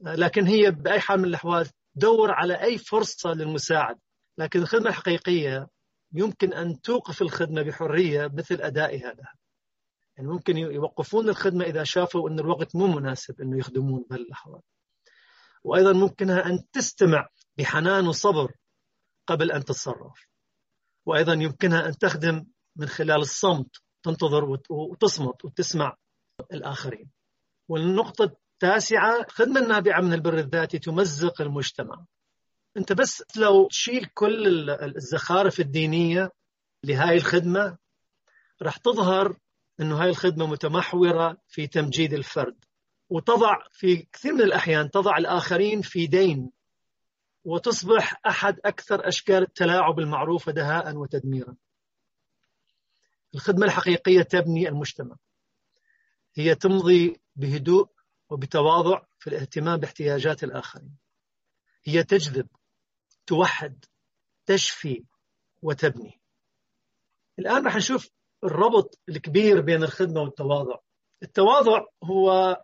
لكن 0.00 0.46
هي 0.46 0.70
بأي 0.70 1.00
حال 1.00 1.18
من 1.18 1.24
الأحوال 1.24 1.70
تدور 1.94 2.32
على 2.32 2.62
أي 2.62 2.78
فرصة 2.78 3.30
للمساعدة. 3.30 4.00
لكن 4.38 4.62
الخدمة 4.62 4.88
الحقيقية 4.88 5.68
يمكن 6.12 6.52
أن 6.52 6.80
توقف 6.80 7.22
الخدمة 7.22 7.62
بحرية 7.62 8.30
مثل 8.34 8.54
أدائها 8.54 9.12
لها 9.12 9.34
يعني 10.18 10.30
ممكن 10.30 10.56
يوقفون 10.56 11.28
الخدمة 11.28 11.64
إذا 11.64 11.84
شافوا 11.84 12.30
أن 12.30 12.38
الوقت 12.38 12.76
مو 12.76 12.86
مناسب 12.86 13.40
أنه 13.40 13.58
يخدمون 13.58 14.04
بهالأحوال. 14.10 14.60
وأيضا 15.64 15.92
ممكنها 15.92 16.46
أن 16.46 16.70
تستمع 16.72 17.28
بحنان 17.58 18.06
وصبر 18.06 18.52
قبل 19.26 19.52
أن 19.52 19.64
تتصرف. 19.64 20.28
وأيضا 21.06 21.32
يمكنها 21.32 21.88
أن 21.88 21.98
تخدم 21.98 22.46
من 22.76 22.86
خلال 22.86 23.20
الصمت 23.20 23.76
تنتظر 24.02 24.44
وتصمت 24.70 25.44
وتسمع 25.44 25.96
الآخرين. 26.52 27.10
والنقطة 27.68 28.36
التاسعة 28.62 29.20
الخدمة 29.20 29.60
النابعة 29.60 30.00
من 30.00 30.12
البر 30.12 30.38
الذاتي 30.38 30.78
تمزق 30.78 31.40
المجتمع. 31.40 32.04
أنت 32.76 32.92
بس 32.92 33.24
لو 33.36 33.68
تشيل 33.68 34.06
كل 34.14 34.70
الزخارف 34.70 35.60
الدينية 35.60 36.30
لهاي 36.84 37.16
الخدمة 37.16 37.78
راح 38.62 38.76
تظهر 38.76 39.36
أنه 39.80 40.02
هاي 40.02 40.08
الخدمة 40.08 40.46
متمحورة 40.46 41.36
في 41.48 41.66
تمجيد 41.66 42.12
الفرد. 42.12 42.64
وتضع 43.10 43.56
في 43.72 43.96
كثير 44.12 44.32
من 44.32 44.40
الأحيان 44.40 44.90
تضع 44.90 45.16
الآخرين 45.16 45.82
في 45.82 46.06
دين. 46.06 46.50
وتصبح 47.44 48.20
أحد 48.26 48.60
أكثر 48.64 49.08
أشكال 49.08 49.42
التلاعب 49.42 49.98
المعروفة 49.98 50.52
دهاء 50.52 50.96
وتدميرا. 50.96 51.56
الخدمة 53.34 53.66
الحقيقية 53.66 54.22
تبني 54.22 54.68
المجتمع. 54.68 55.16
هي 56.34 56.54
تمضي 56.54 57.20
بهدوء 57.36 57.97
وبتواضع 58.30 59.02
في 59.18 59.26
الاهتمام 59.30 59.80
باحتياجات 59.80 60.44
الآخرين. 60.44 60.96
هي 61.84 62.04
تجذب 62.04 62.48
توحد 63.26 63.84
تشفي 64.46 65.04
وتبني. 65.62 66.20
الآن 67.38 67.64
راح 67.64 67.76
نشوف 67.76 68.08
الربط 68.44 68.98
الكبير 69.08 69.60
بين 69.60 69.82
الخدمة 69.82 70.20
والتواضع. 70.20 70.76
التواضع 71.22 71.84
هو 72.04 72.56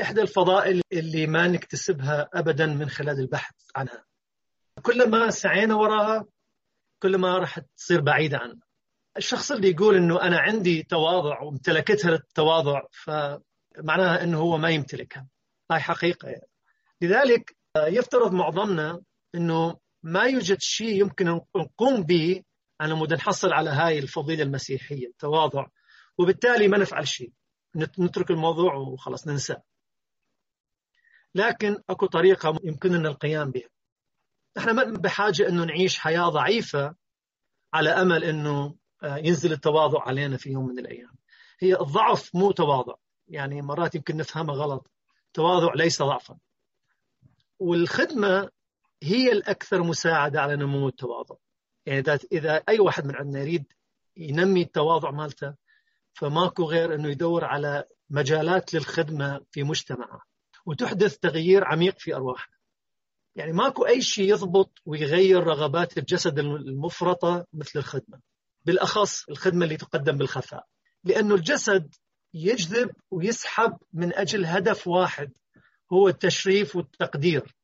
إحدى 0.00 0.20
الفضائل 0.20 0.82
اللي 0.92 1.26
ما 1.26 1.48
نكتسبها 1.48 2.28
أبدا 2.34 2.66
من 2.66 2.88
خلال 2.88 3.20
البحث 3.20 3.54
عنها. 3.76 4.04
كلما 4.82 5.30
سعينا 5.30 5.74
وراها 5.74 6.26
كلما 7.02 7.38
راح 7.38 7.58
تصير 7.58 8.00
بعيدة 8.00 8.38
عنا 8.38 8.60
الشخص 9.16 9.52
اللي 9.52 9.70
يقول 9.70 9.96
إنه 9.96 10.22
أنا 10.22 10.38
عندي 10.38 10.82
تواضع 10.82 11.40
وامتلكتها 11.40 12.14
التواضع 12.14 12.82
فمعناها 13.78 14.22
إنه 14.24 14.38
هو 14.38 14.58
ما 14.58 14.70
يمتلكها. 14.70 15.26
هاي 15.70 15.80
حقيقة 15.80 16.28
يعني. 16.28 16.48
لذلك 17.00 17.56
يفترض 17.76 18.32
معظمنا 18.32 19.00
إنه 19.34 19.76
ما 20.02 20.22
يوجد 20.22 20.60
شيء 20.60 21.00
يمكن 21.00 21.40
نقوم 21.56 22.02
به 22.02 22.42
على 22.80 22.94
مود 22.94 23.12
نحصل 23.12 23.52
على 23.52 23.70
هاي 23.70 23.98
الفضيلة 23.98 24.42
المسيحية 24.42 25.06
التواضع. 25.06 25.66
وبالتالي 26.18 26.68
ما 26.68 26.78
نفعل 26.78 27.08
شيء. 27.08 27.32
نترك 27.76 28.30
الموضوع 28.30 28.74
وخلاص 28.74 29.26
ننساه 29.28 29.62
لكن 31.34 31.76
أكو 31.90 32.06
طريقة 32.06 32.58
يمكننا 32.64 33.08
القيام 33.08 33.50
بها. 33.50 33.68
إحنا 34.58 34.72
ما 34.72 34.84
بحاجة 34.84 35.48
إنه 35.48 35.64
نعيش 35.64 35.98
حياة 35.98 36.28
ضعيفة 36.28 36.94
على 37.74 37.90
أمل 37.90 38.24
إنه 38.24 38.76
آه، 39.02 39.16
ينزل 39.16 39.52
التواضع 39.52 40.02
علينا 40.02 40.36
في 40.36 40.50
يوم 40.50 40.66
من 40.66 40.78
الأيام. 40.78 41.14
هي 41.60 41.80
الضعف 41.80 42.34
مو 42.34 42.50
تواضع. 42.50 42.94
يعني 43.28 43.62
مرات 43.62 43.94
يمكن 43.94 44.16
نفهمها 44.16 44.54
غلط. 44.54 44.90
تواضع 45.32 45.74
ليس 45.74 46.02
ضعفا. 46.02 46.38
والخدمة 47.58 48.50
هي 49.02 49.32
الأكثر 49.32 49.82
مساعدة 49.82 50.40
على 50.40 50.56
نمو 50.56 50.88
التواضع. 50.88 51.36
يعني 51.86 52.04
اذا 52.32 52.62
أي 52.68 52.78
واحد 52.80 53.06
من 53.06 53.16
عندنا 53.16 53.40
يريد 53.40 53.72
ينمي 54.16 54.62
التواضع 54.62 55.10
مالته 55.10 55.54
فماكو 56.12 56.64
غير 56.64 56.94
إنه 56.94 57.08
يدور 57.08 57.44
على 57.44 57.84
مجالات 58.10 58.74
للخدمة 58.74 59.40
في 59.50 59.62
مجتمعه. 59.62 60.22
وتحدث 60.66 61.18
تغيير 61.18 61.64
عميق 61.64 61.98
في 61.98 62.14
أرواحنا. 62.14 62.56
يعني 63.36 63.52
ماكو 63.52 63.86
أي 63.86 64.02
شيء 64.02 64.30
يضبط 64.30 64.78
ويغير 64.86 65.44
رغبات 65.44 65.98
الجسد 65.98 66.38
المفرطة 66.38 67.46
مثل 67.52 67.78
الخدمة. 67.78 68.20
بالأخص 68.64 69.28
الخدمة 69.28 69.64
اللي 69.64 69.76
تقدم 69.76 70.16
بالخفاء. 70.16 70.66
لأنه 71.04 71.34
الجسد 71.34 71.94
يجذب 72.46 72.90
ويسحب 73.10 73.76
من 73.92 74.14
أجل 74.14 74.44
هدف 74.44 74.88
واحد 74.88 75.30
هو 75.92 76.08
التشريف 76.08 76.76
والتقدير. 76.76 77.54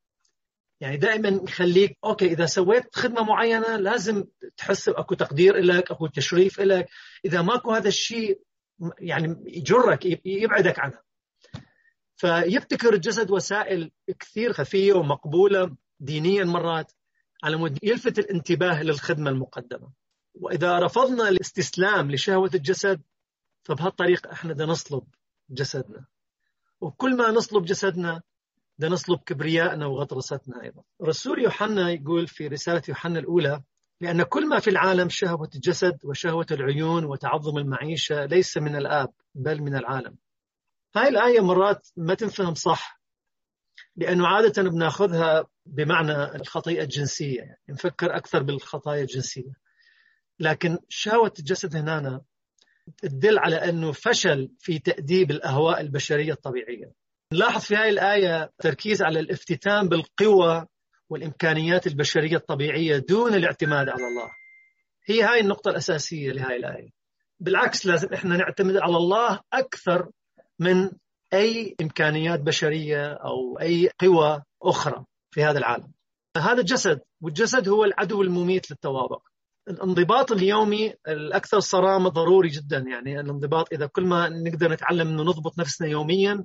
يعني 0.80 0.96
دائما 0.96 1.28
يخليك 1.28 1.98
okay 2.04 2.26
إذا 2.26 2.46
سويت 2.46 2.96
خدمة 2.96 3.22
معينة 3.22 3.76
لازم 3.76 4.24
تحس 4.56 4.88
أكو 4.88 5.14
تقدير 5.14 5.56
لك 5.56 5.90
أكو 5.90 6.06
تشريف 6.06 6.60
لك 6.60 6.88
إذا 7.24 7.42
ماكو 7.42 7.72
هذا 7.72 7.88
الشيء 7.88 8.40
يعني 8.98 9.36
يجرك 9.46 10.26
يبعدك 10.26 10.78
عنها 10.78 11.02
فيبتكر 12.16 12.94
الجسد 12.94 13.30
وسائل 13.30 13.90
كثير 14.18 14.52
خفية 14.52 14.92
ومقبولة 14.92 15.76
دينيا 16.00 16.44
مرات 16.44 16.92
على 17.44 17.56
مود 17.56 17.78
يلفت 17.82 18.18
الانتباه 18.18 18.82
للخدمة 18.82 19.30
المقدمة. 19.30 19.92
وإذا 20.34 20.78
رفضنا 20.78 21.28
الاستسلام 21.28 22.10
لشهوة 22.10 22.50
الجسد 22.54 23.02
فبهالطريقة 23.64 24.32
إحنا 24.32 24.52
بدنا 24.52 24.66
نصلب 24.66 25.04
جسدنا 25.50 26.04
وكل 26.80 27.16
ما 27.16 27.30
نصلب 27.30 27.64
جسدنا 27.64 28.22
بدنا 28.78 28.90
نصلب 28.90 29.18
كبريائنا 29.26 29.86
وغطرستنا 29.86 30.62
أيضا. 30.62 30.82
رسول 31.02 31.42
يوحنا 31.42 31.90
يقول 31.90 32.26
في 32.26 32.46
رسالة 32.46 32.82
يوحنا 32.88 33.18
الأولى 33.18 33.62
لأن 34.00 34.22
كل 34.22 34.48
ما 34.48 34.58
في 34.58 34.70
العالم 34.70 35.08
شهوة 35.08 35.50
الجسد 35.54 35.98
وشهوة 36.04 36.46
العيون 36.50 37.04
وتعظم 37.04 37.58
المعيشة 37.58 38.24
ليس 38.24 38.58
من 38.58 38.76
الآب 38.76 39.12
بل 39.34 39.62
من 39.62 39.76
العالم. 39.76 40.16
هاي 40.96 41.08
الآية 41.08 41.40
مرات 41.40 41.88
ما 41.96 42.14
تنفهم 42.14 42.54
صح 42.54 43.00
لأنه 43.96 44.28
عادة 44.28 44.62
بناخذها 44.62 45.46
بمعنى 45.66 46.36
الخطيئة 46.36 46.82
الجنسية 46.82 47.38
يعني 47.38 47.60
نفكر 47.68 48.16
أكثر 48.16 48.42
بالخطايا 48.42 49.02
الجنسية. 49.02 49.52
لكن 50.38 50.78
شهوة 50.88 51.32
الجسد 51.38 51.76
هنا 51.76 52.20
تدل 52.98 53.38
على 53.38 53.56
أنه 53.56 53.92
فشل 53.92 54.50
في 54.58 54.78
تأديب 54.78 55.30
الأهواء 55.30 55.80
البشرية 55.80 56.32
الطبيعية. 56.32 56.92
نلاحظ 57.32 57.60
في 57.62 57.76
هذه 57.76 57.88
الآية 57.88 58.50
تركيز 58.58 59.02
على 59.02 59.20
الافتتان 59.20 59.88
بالقوى 59.88 60.66
والإمكانيات 61.10 61.86
البشرية 61.86 62.36
الطبيعية 62.36 62.96
دون 62.96 63.34
الاعتماد 63.34 63.88
على 63.88 64.06
الله. 64.06 64.30
هي 65.06 65.22
هاي 65.22 65.40
النقطة 65.40 65.68
الأساسية 65.68 66.32
لهذه 66.32 66.56
الآية. 66.56 66.90
بالعكس 67.40 67.86
لازم 67.86 68.08
إحنا 68.14 68.36
نعتمد 68.36 68.76
على 68.76 68.96
الله 68.96 69.40
أكثر 69.52 70.10
من 70.58 70.90
أي 71.32 71.76
إمكانيات 71.80 72.40
بشرية 72.40 73.12
أو 73.12 73.58
أي 73.60 73.90
قوى 73.98 74.42
أخرى 74.62 75.04
في 75.30 75.44
هذا 75.44 75.58
العالم. 75.58 75.92
هذا 76.36 76.60
الجسد 76.60 77.00
والجسد 77.22 77.68
هو 77.68 77.84
العدو 77.84 78.22
المميت 78.22 78.70
للتواضع 78.70 79.18
الانضباط 79.68 80.32
اليومي 80.32 80.94
الأكثر 81.08 81.60
صرامة 81.60 82.08
ضروري 82.08 82.48
جدا. 82.48 82.78
يعني 82.78 83.20
الانضباط 83.20 83.72
إذا 83.72 83.86
كل 83.86 84.06
ما 84.06 84.28
نقدر 84.28 84.72
نتعلم 84.72 85.08
إنه 85.08 85.22
نضبط 85.22 85.58
نفسنا 85.58 85.88
يوميا 85.88 86.44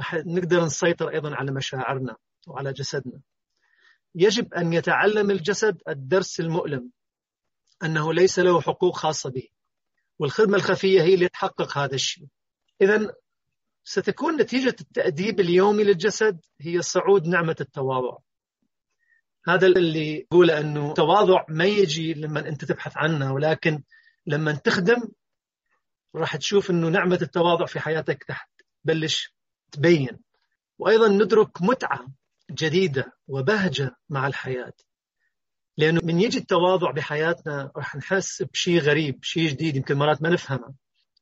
رح 0.00 0.14
نقدر 0.14 0.64
نسيطر 0.64 1.08
أيضا 1.08 1.34
على 1.34 1.52
مشاعرنا 1.52 2.16
وعلى 2.46 2.72
جسدنا. 2.72 3.20
يجب 4.14 4.54
أن 4.54 4.72
يتعلم 4.72 5.30
الجسد 5.30 5.82
الدرس 5.88 6.40
المؤلم 6.40 6.90
أنه 7.84 8.12
ليس 8.12 8.38
له 8.38 8.60
حقوق 8.60 8.96
خاصة 8.96 9.30
به 9.30 9.48
والخدمة 10.18 10.56
الخفية 10.56 11.02
هي 11.02 11.14
اللي 11.14 11.28
تحقق 11.28 11.78
هذا 11.78 11.94
الشيء. 11.94 12.26
إذا 12.82 13.14
ستكون 13.84 14.36
نتيجة 14.36 14.76
التأديب 14.80 15.40
اليومي 15.40 15.84
للجسد 15.84 16.40
هي 16.60 16.82
صعود 16.82 17.26
نعمة 17.26 17.56
التواضع. 17.60 18.18
هذا 19.54 19.66
اللي 19.66 20.18
يقول 20.18 20.50
أنه 20.50 20.88
التواضع 20.88 21.44
ما 21.48 21.64
يجي 21.64 22.14
لما 22.14 22.48
أنت 22.48 22.64
تبحث 22.64 22.92
عنه 22.96 23.32
ولكن 23.32 23.82
لما 24.26 24.52
تخدم 24.52 25.02
راح 26.14 26.36
تشوف 26.36 26.70
أنه 26.70 26.88
نعمة 26.88 27.18
التواضع 27.22 27.66
في 27.66 27.80
حياتك 27.80 28.24
تحت 28.24 28.50
تبلش 28.84 29.34
تبين. 29.72 30.18
وأيضا 30.78 31.08
ندرك 31.08 31.62
متعة 31.62 32.06
جديدة 32.50 33.12
وبهجة 33.28 33.96
مع 34.08 34.26
الحياة. 34.26 34.72
لأنه 35.76 36.00
من 36.04 36.20
يجي 36.20 36.38
التواضع 36.38 36.90
بحياتنا 36.90 37.72
راح 37.76 37.96
نحس 37.96 38.42
بشيء 38.42 38.80
غريب 38.80 39.24
شيء 39.24 39.48
جديد 39.48 39.76
يمكن 39.76 39.96
مرات 39.96 40.22
ما 40.22 40.28
نفهمه. 40.28 40.74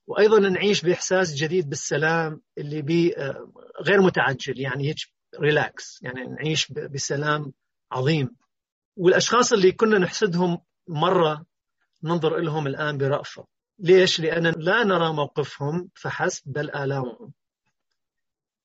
وأيضا 0.07 0.39
نعيش 0.39 0.83
بإحساس 0.83 1.35
جديد 1.35 1.69
بالسلام 1.69 2.41
اللي 2.59 2.83
بي 2.83 3.17
آه، 3.17 3.53
غير 3.83 4.01
متعجل 4.01 4.61
يعني 4.61 4.89
هيك 4.89 4.97
relax 5.41 6.03
يعني 6.03 6.25
نعيش 6.25 6.73
بسلام 6.73 7.53
عظيم. 7.93 8.37
والأشخاص 8.97 9.53
اللي 9.53 9.73
كنا 9.73 9.99
نحسدهم 9.99 10.59
مرة 10.89 11.47
ننظر 12.03 12.37
لهم 12.37 12.67
الآن 12.67 12.99
برأفة. 12.99 13.47
ليش؟ 13.79 14.21
لأن 14.21 14.47
لا 14.47 14.85
نرى 14.85 15.13
موقفهم 15.13 15.91
فحسب 15.95 16.43
بل 16.53 16.71
آلامهم. 16.71 17.33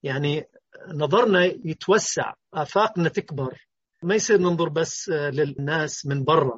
يعني 0.04 0.46
نظرنا 0.88 1.44
يتوسع 1.46 2.34
آفاقنا 2.54 3.10
تكبر. 3.10 3.68
ما 4.04 4.16
يصير 4.16 4.38
ننظر 4.38 4.70
بس 4.70 5.10
للناس 5.10 6.06
من 6.06 6.24
برا 6.24 6.58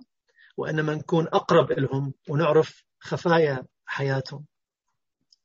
وإنما 0.58 0.96
نكون 0.96 1.28
أقرب 1.28 1.72
لهم 1.72 2.14
ونعرف 2.30 2.84
خفايا 3.00 3.66
حياتهم. 3.86 4.46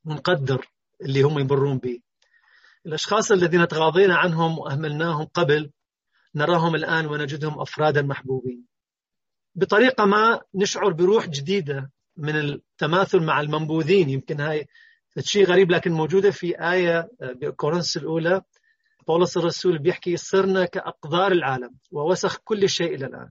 ونقدر 0.05 0.67
اللي 1.03 1.23
هم 1.23 1.39
يمرون 1.39 1.79
به. 1.79 2.01
الأشخاص 2.87 3.33
الذين 3.33 3.69
تغاضينا 3.69 4.17
عنهم 4.17 4.59
وأهملناهم 4.59 5.25
قبل 5.25 5.71
نراهم 6.35 6.75
الآن 6.75 7.07
ونجدهم 7.07 7.61
أفرادا 7.61 8.03
محبوبين. 8.03 8.65
بطريقة 9.55 10.05
ما 10.05 10.41
نشعر 10.55 10.93
بروح 10.93 11.27
جديدة 11.29 11.91
من 12.17 12.37
التماثل 12.37 13.21
مع 13.21 13.41
المنبوذين. 13.41 14.11
يمكن 14.11 14.41
هاي 14.41 14.69
شيء 15.19 15.47
غريب 15.47 15.71
لكن 15.71 15.93
موجودة 15.93 16.31
في 16.31 16.71
آية 16.73 17.11
بكورنثوس 17.21 17.97
الأولى. 17.97 18.43
بولس 19.07 19.37
الرسول 19.37 19.79
بيحكي 19.79 20.17
صرنا 20.17 20.65
كأقدار 20.65 21.33
العالم 21.33 21.75
ووسخ 21.91 22.37
كل 22.45 22.69
شيء 22.69 22.95
إلى 22.95 23.07
الآن. 23.07 23.31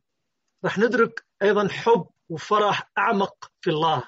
رح 0.65 0.79
ندرك 0.79 1.25
أيضا 1.41 1.68
حب 1.68 2.08
وفرح 2.29 2.91
أعمق 2.98 3.51
في 3.62 3.70
الله. 3.70 4.03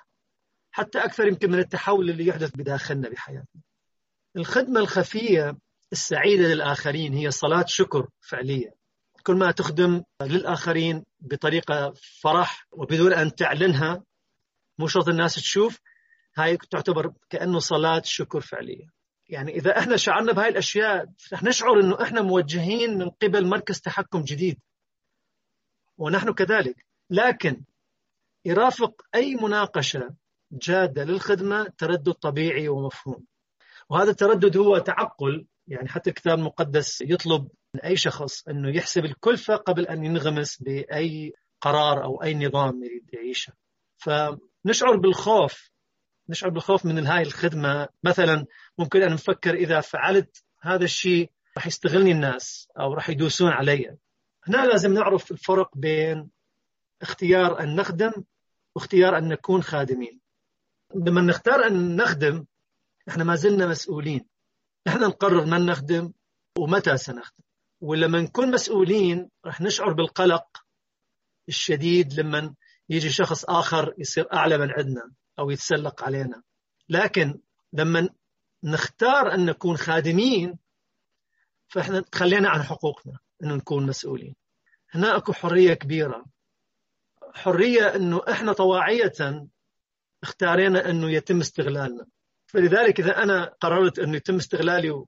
حتى 0.71 0.99
أكثر 0.99 1.27
يمكن 1.27 1.51
من 1.51 1.59
التحول 1.59 2.09
اللي 2.09 2.27
يحدث 2.27 2.51
بداخلنا 2.55 3.09
بحياتنا. 3.09 3.61
الخدمة 4.37 4.79
الخفية 4.79 5.57
السعيدة 5.91 6.43
للآخرين 6.43 7.13
هي 7.13 7.31
صلاة 7.31 7.65
شكر 7.67 8.07
فعلية. 8.19 8.80
كل 9.21 9.35
ما 9.35 9.51
تخدم 9.51 10.03
للآخرين 10.21 11.05
بطريقة 11.19 11.93
فرح 12.21 12.67
وبدون 12.71 13.13
أن 13.13 13.35
تعلنها 13.35 14.03
مو 14.79 14.87
شرط 14.87 15.07
الناس 15.07 15.35
تشوف 15.35 15.79
هاي 16.37 16.57
تعتبر 16.57 17.13
كأنه 17.29 17.59
صلاة 17.59 18.01
شكر 18.05 18.41
فعلية. 18.41 18.87
يعني 19.29 19.51
إذا 19.51 19.79
إحنا 19.79 19.97
شعرنا 19.97 20.31
بهاي 20.31 20.49
الأشياء 20.49 21.05
رح 21.33 21.43
نشعر 21.43 21.79
أنه 21.79 22.01
إحنا 22.01 22.21
موجهين 22.21 22.97
من 22.97 23.09
قبل 23.09 23.47
مركز 23.47 23.81
تحكم 23.81 24.23
جديد. 24.23 24.59
ونحن 25.97 26.33
كذلك. 26.33 26.85
لكن 27.09 27.63
يرافق 28.45 29.01
أي 29.15 29.35
مناقشة 29.35 30.15
جادة 30.51 31.03
للخدمة 31.03 31.67
تردد 31.77 32.13
طبيعي 32.13 32.67
ومفهوم. 32.67 33.25
وهذا 33.89 34.09
التردد 34.09 34.57
هو 34.57 34.77
تعقل 34.77 35.45
يعني 35.67 35.89
حتى 35.89 36.09
الكتاب 36.09 36.39
المقدس 36.39 37.01
يطلب 37.01 37.47
من 37.73 37.81
أي 37.81 37.95
شخص 37.95 38.47
أنه 38.47 38.75
يحسب 38.75 39.05
الكلفة 39.05 39.55
قبل 39.55 39.87
أن 39.87 40.05
ينغمس 40.05 40.61
بأي 40.61 41.33
قرار 41.61 42.03
أو 42.03 42.23
أي 42.23 42.33
نظام 42.33 42.83
يريد 42.83 43.09
يعيشه. 43.13 43.53
فنشعر 43.97 44.95
بالخوف 44.95 45.71
نشعر 46.29 46.49
بالخوف 46.49 46.85
من 46.85 47.07
هاي 47.07 47.21
الخدمة. 47.21 47.87
مثلا 48.03 48.45
ممكن 48.77 49.01
أن 49.01 49.13
نفكر 49.13 49.53
إذا 49.53 49.81
فعلت 49.81 50.43
هذا 50.61 50.83
الشيء 50.83 51.31
راح 51.57 51.67
يستغلني 51.67 52.11
الناس 52.11 52.67
أو 52.79 52.93
راح 52.93 53.09
يدوسون 53.09 53.51
علي. 53.51 53.97
هنا 54.47 54.65
لازم 54.65 54.93
نعرف 54.93 55.31
الفرق 55.31 55.77
بين 55.77 56.29
اختيار 57.01 57.59
أن 57.59 57.75
نخدم 57.75 58.11
واختيار 58.75 59.17
أن 59.17 59.27
نكون 59.27 59.63
خادمين. 59.63 60.19
لما 60.95 61.21
نختار 61.21 61.67
أن 61.67 61.95
نخدم 61.95 62.45
إحنا 63.09 63.23
ما 63.23 63.35
زلنا 63.35 63.67
مسؤولين. 63.67 64.25
إحنا 64.87 65.07
نقرر 65.07 65.45
من 65.45 65.65
نخدم 65.65 66.11
ومتى 66.57 66.97
سنخدم. 66.97 67.43
ولما 67.81 68.21
نكون 68.21 68.51
مسؤولين 68.51 69.29
رح 69.45 69.61
نشعر 69.61 69.93
بالقلق 69.93 70.65
الشديد 71.49 72.19
لما 72.19 72.55
يجي 72.89 73.09
شخص 73.09 73.45
آخر 73.45 73.93
يصير 73.97 74.33
أعلى 74.33 74.57
من 74.57 74.71
عندنا 74.71 75.11
أو 75.39 75.49
يتسلق 75.49 76.03
علينا. 76.03 76.43
لكن 76.89 77.39
لما 77.73 78.09
نختار 78.63 79.33
أن 79.33 79.45
نكون 79.45 79.77
خادمين 79.77 80.59
فإحنا 81.67 82.01
تخلينا 82.01 82.49
عن 82.49 82.63
حقوقنا 82.63 83.19
أنه 83.43 83.55
نكون 83.55 83.85
مسؤولين. 83.85 84.35
هنا 84.91 85.17
أكو 85.17 85.33
حرية 85.33 85.73
كبيرة. 85.73 86.25
حرية 87.33 87.95
أنه 87.95 88.21
إحنا 88.31 88.53
طواعية 88.53 89.47
اختارينا 90.23 90.89
أنه 90.89 91.11
يتم 91.11 91.39
استغلالنا. 91.39 92.05
فلذلك 92.47 92.99
إذا 92.99 93.23
أنا 93.23 93.45
قررت 93.45 93.99
أنه 93.99 94.15
يتم 94.15 94.35
استغلالي 94.35 95.05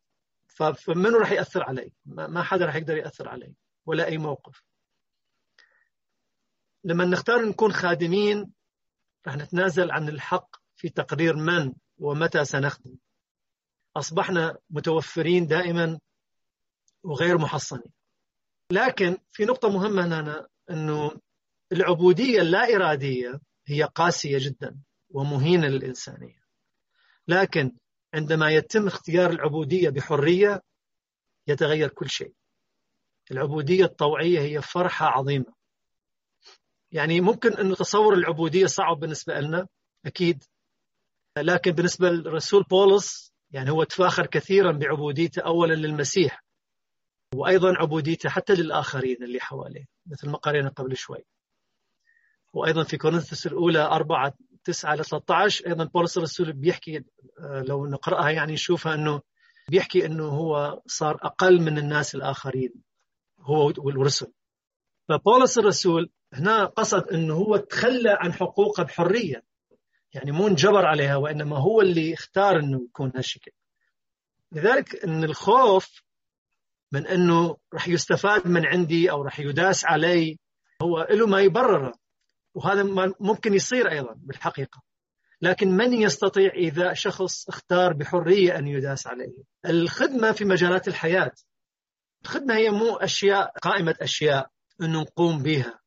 فمنو 0.53 1.17
راح 1.17 1.31
يأثر 1.31 1.63
علي. 1.63 1.91
ما 2.05 2.43
حدا 2.43 2.65
راح 2.65 2.75
يقدر 2.75 2.97
يأثر 2.97 3.29
علي. 3.29 3.53
ولا 3.85 4.05
أي 4.05 4.17
موقف. 4.17 4.63
لما 6.83 7.05
نختار 7.05 7.45
نكون 7.45 7.73
خادمين 7.73 8.53
راح 9.27 9.37
نتنازل 9.37 9.91
عن 9.91 10.09
الحق 10.09 10.55
في 10.75 10.89
تقرير 10.89 11.35
من 11.35 11.73
ومتى 11.97 12.45
سنخدم 12.45 12.95
أصبحنا 13.95 14.57
متوفرين 14.69 15.47
دائما 15.47 15.99
وغير 17.03 17.37
محصنين. 17.37 17.93
لكن 18.71 19.17
في 19.31 19.45
نقطة 19.45 19.69
مهمة 19.69 20.05
هنا 20.05 20.47
أنه 20.69 21.11
العبودية 21.71 22.41
اللا 22.41 22.75
إرادية 22.75 23.41
هي 23.67 23.83
قاسية 23.83 24.37
جدا 24.41 24.79
ومهينة 25.09 25.67
للإنسانية. 25.67 26.43
لكن 27.27 27.77
عندما 28.13 28.49
يتم 28.49 28.87
اختيار 28.87 29.29
العبودية 29.29 29.89
بحرية 29.89 30.61
يتغير 31.47 31.89
كل 31.89 32.09
شيء. 32.09 32.33
العبودية 33.31 33.85
الطوعية 33.85 34.39
هي 34.39 34.61
فرحة 34.61 35.05
عظيمة. 35.05 35.53
يعني 36.91 37.21
ممكن 37.21 37.53
أن 37.53 37.75
تصور 37.75 38.13
العبودية 38.13 38.65
صعب 38.65 38.99
بالنسبة 38.99 39.39
لنا 39.39 39.67
أكيد. 40.05 40.43
لكن 41.37 41.71
بالنسبة 41.71 42.09
للرسول 42.09 42.63
بولس 42.63 43.33
يعني 43.51 43.69
هو 43.71 43.83
تفاخر 43.83 44.25
كثيرا 44.25 44.71
بعبوديته 44.71 45.41
أولا 45.41 45.73
للمسيح 45.73 46.43
وأيضا 47.35 47.73
عبوديته 47.77 48.29
حتى 48.29 48.53
للآخرين 48.53 49.23
اللي 49.23 49.39
حواليه 49.39 49.85
مثل 50.05 50.29
ما 50.29 50.37
قرينا 50.37 50.69
قبل 50.69 50.97
شوي. 50.97 51.25
وأيضا 52.53 52.83
في 52.83 52.97
كورنثوس 52.97 53.47
الأولى 53.47 53.79
4 53.79 54.33
9 54.63 54.95
ل 54.95 55.05
13 55.05 55.67
أيضا 55.67 55.83
بولس 55.83 56.17
الرسول 56.17 56.53
بيحكي 56.53 57.03
آه، 57.39 57.61
لو 57.61 57.85
نقرأها 57.85 58.29
يعني 58.29 58.53
نشوفها 58.53 58.93
أنه 58.93 59.21
بيحكي 59.69 60.05
أنه 60.05 60.27
هو 60.27 60.81
صار 60.87 61.15
أقل 61.21 61.61
من 61.61 61.77
الناس 61.77 62.15
الآخرين 62.15 62.73
هو 63.39 63.73
والرسل. 63.77 64.31
فبولس 65.09 65.57
الرسول 65.57 66.09
هنا 66.33 66.65
قصد 66.65 67.07
أنه 67.07 67.33
هو 67.33 67.57
تخلى 67.57 68.17
عن 68.19 68.33
حقوقه 68.33 68.83
بحرية 68.83 69.43
يعني 70.13 70.31
مو 70.31 70.47
انجبر 70.47 70.85
عليها 70.85 71.15
وإنما 71.15 71.57
هو 71.57 71.81
اللي 71.81 72.13
اختار 72.13 72.59
أنه 72.59 72.83
يكون 72.83 73.11
هالشكل. 73.15 73.51
لذلك 74.51 75.03
أن 75.03 75.23
الخوف 75.23 76.03
من 76.91 77.07
أنه 77.07 77.57
رح 77.73 77.87
يستفاد 77.87 78.47
من 78.47 78.65
عندي 78.65 79.11
أو 79.11 79.21
رح 79.21 79.39
يداس 79.39 79.85
علي 79.85 80.39
هو 80.81 81.07
له 81.09 81.27
ما 81.27 81.41
يبرره. 81.41 81.93
وهذا 82.53 83.13
ممكن 83.19 83.53
يصير 83.53 83.91
أيضا 83.91 84.13
بالحقيقة. 84.17 84.81
لكن 85.41 85.71
من 85.71 85.93
يستطيع 85.93 86.53
إذا 86.53 86.93
شخص 86.93 87.49
اختار 87.49 87.93
بحرية 87.93 88.57
أن 88.57 88.67
يداس 88.67 89.07
عليه؟ 89.07 89.43
الخدمة 89.65 90.31
في 90.31 90.45
مجالات 90.45 90.87
الحياة. 90.87 91.31
الخدمة 92.23 92.55
هي 92.55 92.69
مو 92.69 92.95
أشياء 92.95 93.53
قائمة 93.61 93.95
أشياء 94.01 94.49
أنه 94.81 95.01
نقوم 95.01 95.43
بها 95.43 95.79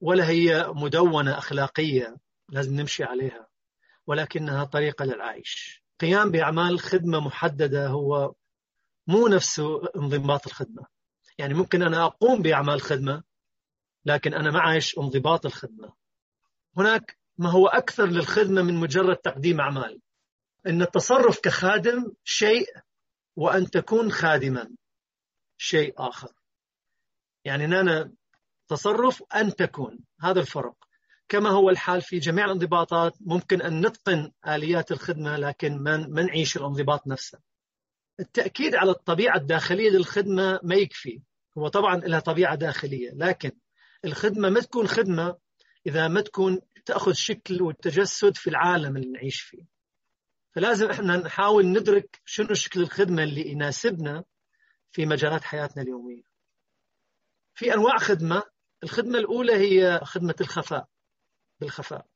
ولا 0.00 0.28
هي 0.28 0.66
مدونة 0.68 1.38
أخلاقية 1.38 2.16
لازم 2.48 2.80
نمشي 2.80 3.04
عليها 3.04 3.46
ولكنها 4.06 4.64
طريقة 4.64 5.04
للعيش. 5.04 5.82
قيام 6.00 6.30
بأعمال 6.30 6.80
خدمة 6.80 7.20
محددة 7.20 7.88
هو 7.88 8.34
مو 9.06 9.28
نفسه 9.28 9.80
انضباط 9.96 10.46
الخدمة. 10.46 10.86
يعني 11.38 11.54
ممكن 11.54 11.82
أنا 11.82 12.04
أقوم 12.04 12.42
بأعمال 12.42 12.80
خدمة 12.80 13.22
لكن 14.06 14.34
أنا 14.34 14.50
معيش 14.50 14.98
انضباط 14.98 15.46
الخدمة. 15.46 15.92
هناك 16.76 17.18
ما 17.38 17.50
هو 17.50 17.66
أكثر 17.66 18.06
للخدمة 18.06 18.62
من 18.62 18.74
مجرد 18.74 19.16
تقديم 19.16 19.60
أعمال. 19.60 20.00
أن 20.66 20.82
التصرف 20.82 21.40
كخادم 21.40 22.12
شيء 22.24 22.66
وأن 23.36 23.70
تكون 23.70 24.12
خادما 24.12 24.70
شيء 25.58 25.94
آخر. 25.98 26.32
يعني 27.44 27.64
أنا 27.64 28.12
تصرف 28.68 29.22
أن 29.34 29.54
تكون. 29.54 29.98
هذا 30.20 30.40
الفرق. 30.40 30.74
كما 31.28 31.50
هو 31.50 31.70
الحال 31.70 32.02
في 32.02 32.18
جميع 32.18 32.44
الانضباطات 32.44 33.14
ممكن 33.20 33.62
أن 33.62 33.86
نتقن 33.86 34.32
آليات 34.48 34.92
الخدمة 34.92 35.36
لكن 35.36 35.78
ما 35.82 36.22
نعيش 36.22 36.56
الانضباط 36.56 37.06
نفسه. 37.06 37.38
التأكيد 38.20 38.74
على 38.74 38.90
الطبيعة 38.90 39.36
الداخلية 39.36 39.90
للخدمة 39.90 40.60
ما 40.62 40.74
يكفي. 40.74 41.22
هو 41.58 41.68
طبعا 41.68 41.96
لها 41.96 42.20
طبيعة 42.20 42.54
داخلية 42.54 43.10
لكن 43.14 43.50
الخدمة 44.04 44.48
ما 44.48 44.60
تكون 44.60 44.88
خدمة 44.88 45.38
إذا 45.86 46.08
ما 46.08 46.20
تكون 46.20 46.60
تأخذ 46.84 47.12
شكل 47.12 47.62
والتجسد 47.62 48.36
في 48.36 48.50
العالم 48.50 48.96
اللي 48.96 49.08
نعيش 49.08 49.40
فيه. 49.40 49.66
فلازم 50.54 50.90
إحنا 50.90 51.16
نحاول 51.16 51.66
ندرك 51.66 52.20
شنو 52.24 52.54
شكل 52.54 52.80
الخدمة 52.80 53.22
اللي 53.22 53.48
يناسبنا 53.48 54.24
في 54.92 55.06
مجالات 55.06 55.44
حياتنا 55.44 55.82
اليومية. 55.82 56.22
في 57.54 57.74
أنواع 57.74 57.98
خدمة 57.98 58.42
الخدمة 58.82 59.18
الأولى 59.18 59.52
هي 59.52 60.00
خدمة 60.04 60.34
الخفاء 60.40 60.88
بالخفاء. 61.60 62.06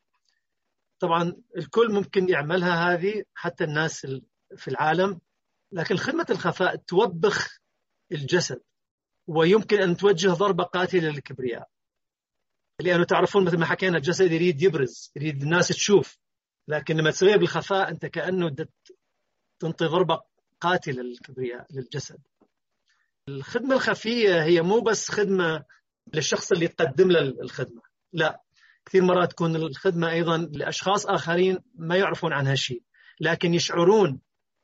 طبعا 0.98 1.36
الكل 1.56 1.92
ممكن 1.92 2.28
يعملها 2.28 2.92
هذه 2.92 3.24
حتى 3.34 3.64
الناس 3.64 4.06
في 4.56 4.68
العالم 4.68 5.20
لكن 5.72 5.96
خدمة 5.96 6.26
الخفاء 6.30 6.76
توبخ 6.76 7.58
الجسد. 8.12 8.62
ويمكن 9.30 9.82
أن 9.82 9.96
توجه 9.96 10.28
ضربة 10.28 10.64
قاتلة 10.64 11.08
للكبرياء 11.08 11.68
لأنه 12.80 13.04
تعرفون 13.04 13.44
مثل 13.44 13.58
ما 13.58 13.66
حكينا 13.66 13.96
الجسد 13.96 14.32
يريد 14.32 14.62
يبرز 14.62 15.12
يريد 15.16 15.42
الناس 15.42 15.68
تشوف. 15.68 16.18
لكن 16.68 16.96
لما 16.96 17.10
تسويها 17.10 17.36
بالخفاء 17.36 17.90
أنت 17.90 18.06
كأنه 18.06 18.56
تنطي 19.58 19.86
ضربة 19.86 20.20
قاتلة 20.60 21.02
للكبرياء 21.02 21.66
للجسد. 21.70 22.18
الخدمة 23.28 23.74
الخفية 23.74 24.42
هي 24.42 24.62
مو 24.62 24.80
بس 24.80 25.10
خدمة 25.10 25.64
للشخص 26.14 26.52
اللي 26.52 26.64
يقدم 26.64 27.10
له 27.10 27.20
الخدمة. 27.20 27.82
لا 28.12 28.42
كثير 28.86 29.02
مرات 29.02 29.30
تكون 29.30 29.56
الخدمة 29.56 30.10
أيضا 30.10 30.38
لأشخاص 30.38 31.06
آخرين 31.06 31.58
ما 31.74 31.96
يعرفون 31.96 32.32
عنها 32.32 32.54
شيء 32.54 32.82
لكن 33.20 33.54
يشعرون 33.54 34.20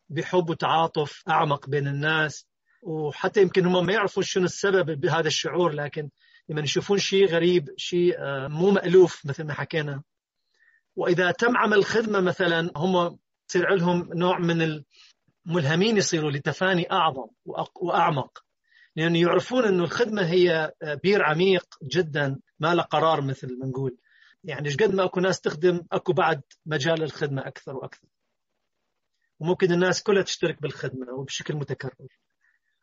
بحب 0.09 0.51
وتعاطف 0.51 1.23
أعمق 1.29 1.69
بين 1.69 1.89
الناس. 1.89 2.47
وحتى 2.87 3.43
يمكن 3.43 3.67
هم 3.67 3.87
ما 3.87 3.93
يعرفون 3.93 4.25
شنو 4.25 4.45
السبب 4.45 5.01
بهذا 5.01 5.27
الشعور 5.27 5.73
لكن 5.73 6.11
لما 6.49 6.61
يشوفون 6.61 6.99
شيء 6.99 7.27
غريب 7.27 7.71
شيء 7.77 8.19
آه، 8.19 8.49
مو 8.49 8.71
مألوف 8.71 9.27
مثل 9.27 9.45
ما 9.45 9.53
حكينا. 9.53 10.03
وإذا 10.97 11.31
تم 11.31 11.57
عمل 11.57 11.85
خدمة 11.85 12.21
مثلا 12.21 12.71
هم 12.77 13.19
يصير 13.51 13.75
لهم 13.75 14.11
نوع 14.15 14.39
من 14.39 14.83
الملهمين 15.47 15.97
يصيروا 15.97 16.31
لتفاني 16.31 16.93
أعظم 16.93 17.27
وأعمق. 17.75 18.45
لأنه 18.97 19.19
يعرفون 19.19 19.65
أنه 19.65 19.85
الخدمة 19.85 20.27
هي 20.27 20.73
آه، 20.83 20.95
بير 20.95 21.23
عميق 21.23 21.67
جدا 21.83 22.41
ما 22.59 22.75
له 22.75 22.83
قرار 22.83 23.21
مثل 23.21 23.59
ما 23.59 23.67
نقول. 23.67 23.97
يعني 24.45 24.75
قد 24.75 24.95
ما 24.95 25.05
أكو 25.05 25.21
ناس 25.21 25.41
تخدم 25.41 25.81
أكو 25.93 26.13
بعد 26.13 26.43
مجال 26.67 27.03
الخدمة 27.03 27.47
أكثر 27.47 27.77
وأكثر. 27.77 28.09
وممكن 29.41 29.73
الناس 29.73 30.03
كلها 30.03 30.23
تشترك 30.23 30.63
بالخدمة 30.63 31.13
وبشكل 31.13 31.55
متكرر. 31.55 32.26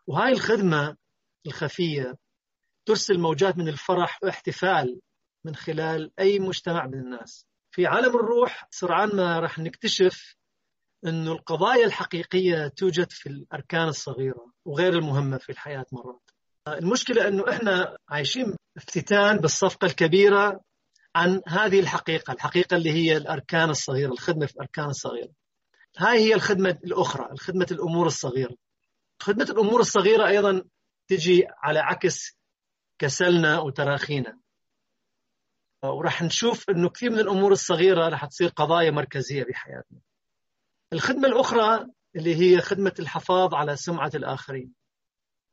وهاي 0.07 0.31
الخدمة 0.31 0.97
الخفية 1.47 2.17
ترسل 2.85 3.19
موجات 3.19 3.57
من 3.57 3.67
الفرح 3.67 4.19
واحتفال 4.23 5.01
من 5.45 5.55
خلال 5.55 6.11
أي 6.19 6.39
مجتمع 6.39 6.87
من 6.87 6.99
الناس. 6.99 7.45
في 7.71 7.85
عالم 7.85 8.15
الروح 8.15 8.67
سرعان 8.71 9.15
ما 9.15 9.39
راح 9.39 9.59
نكتشف 9.59 10.35
إنه 11.05 11.31
القضايا 11.31 11.85
الحقيقية 11.85 12.67
توجد 12.67 13.11
في 13.11 13.29
الأركان 13.29 13.87
الصغيرة 13.87 14.51
وغير 14.65 14.93
المهمة 14.93 15.37
في 15.37 15.51
الحياة 15.51 15.85
مرات. 15.91 16.31
المشكلة 16.67 17.27
إنه 17.27 17.49
إحنا 17.49 17.97
عايشين 18.09 18.55
افتتان 18.77 19.37
بالصفقة 19.37 19.85
الكبيرة 19.85 20.61
عن 21.15 21.41
هذه 21.47 21.79
الحقيقة 21.79 22.33
الحقيقة 22.33 22.77
اللي 22.77 22.91
هي 22.91 23.17
الأركان 23.17 23.69
الصغيرة 23.69 24.11
الخدمة 24.11 24.45
في 24.45 24.53
الأركان 24.55 24.85
الصغيرة. 24.85 25.31
هاي 25.97 26.19
هي 26.19 26.33
الخدمة 26.33 26.79
الأخرى 26.83 27.31
الخدمة 27.31 27.67
الأمور 27.71 28.07
الصغيرة. 28.07 28.55
خدمة 29.23 29.43
الأمور 29.43 29.79
الصغيرة 29.81 30.27
أيضا 30.27 30.63
تجي 31.07 31.47
على 31.57 31.79
عكس 31.79 32.37
كسلنا 32.99 33.59
وتراخينا. 33.59 34.39
وراح 35.83 36.23
نشوف 36.23 36.69
أنه 36.69 36.89
كثير 36.89 37.09
من 37.09 37.19
الأمور 37.19 37.51
الصغيرة 37.51 38.09
راح 38.09 38.25
تصير 38.25 38.49
قضايا 38.49 38.91
مركزية 38.91 39.43
بحياتنا. 39.43 39.99
الخدمة 40.93 41.27
الأخرى 41.27 41.87
اللي 42.15 42.35
هي 42.35 42.61
خدمة 42.61 42.93
الحفاظ 42.99 43.53
على 43.53 43.75
سمعة 43.75 44.11
الآخرين. 44.15 44.73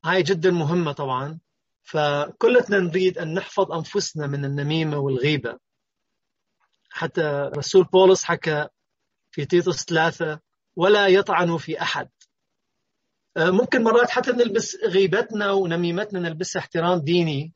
هاي 0.05 0.23
جدا 0.23 0.51
مهمة 0.51 0.91
طبعا. 0.91 1.39
فكلنا 1.83 2.79
نريد 2.79 3.17
أن 3.17 3.33
نحفظ 3.33 3.71
أنفسنا 3.71 4.27
من 4.27 4.45
النميمة 4.45 4.97
والغيبة. 4.97 5.59
حتى 6.89 7.51
رسول 7.57 7.83
بولس 7.83 8.23
حكى 8.23 8.67
في 9.31 9.45
تيتوس 9.45 9.85
ثلاثة 9.85 10.39
ولا 10.75 11.07
يطعن 11.07 11.57
في 11.57 11.81
أحد. 11.81 12.09
ممكن 13.37 13.83
مرات 13.83 14.09
حتى 14.09 14.31
نلبس 14.31 14.75
غيبتنا 14.75 15.51
ونميمتنا 15.51 16.19
نلبسها 16.19 16.59
احترام 16.59 16.99
ديني 16.99 17.53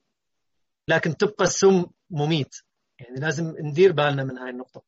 لكن 0.88 1.17
تبقى 1.17 1.43
السم 1.43 1.85
مميت. 2.09 2.55
يعني 2.99 3.19
لازم 3.19 3.55
ندير 3.59 3.91
بالنا 3.91 4.23
من 4.23 4.38
هاي 4.38 4.49
النقطة. 4.49 4.83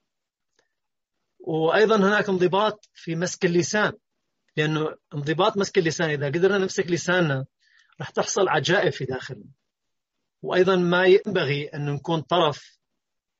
وأيضا 1.40 1.96
هناك 1.96 2.30
انضباط 2.30 2.90
في 2.94 3.16
مسك 3.16 3.46
اللسان 3.46 3.94
لأنه 4.58 4.96
انضباط 5.14 5.58
مسك 5.58 5.78
اللسان 5.78 6.10
إذا 6.10 6.28
قدرنا 6.28 6.58
نمسك 6.58 6.88
لساننا 6.88 7.46
راح 8.00 8.10
تحصل 8.10 8.48
عجائب 8.50 8.92
في 8.92 9.06
داخلنا. 9.06 9.50
وأيضا 10.42 10.76
ما 10.76 11.06
ينبغي 11.06 11.68
أن 11.68 11.94
نكون 11.94 12.22
طرف 12.22 12.78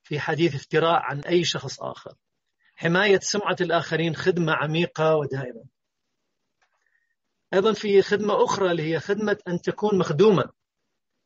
في 0.04 0.20
حديث 0.20 0.56
افتراء 0.56 1.02
عن 1.02 1.20
أي 1.20 1.44
شخص 1.44 1.82
آخر. 1.82 2.14
حماية 2.76 3.20
سمعة 3.20 3.56
الآخرين 3.62 4.16
خدمة 4.16 4.54
عميقة 4.54 5.16
ودائمة. 5.16 5.77
أيضا 7.54 7.74
في 7.74 8.02
خدمة 8.02 8.44
أخرى 8.44 8.72
اللي 8.72 8.84
هي 8.84 9.00
خدمة 9.00 9.38
أن 9.48 9.62
تكون 9.62 9.98
مخدوما. 9.98 10.50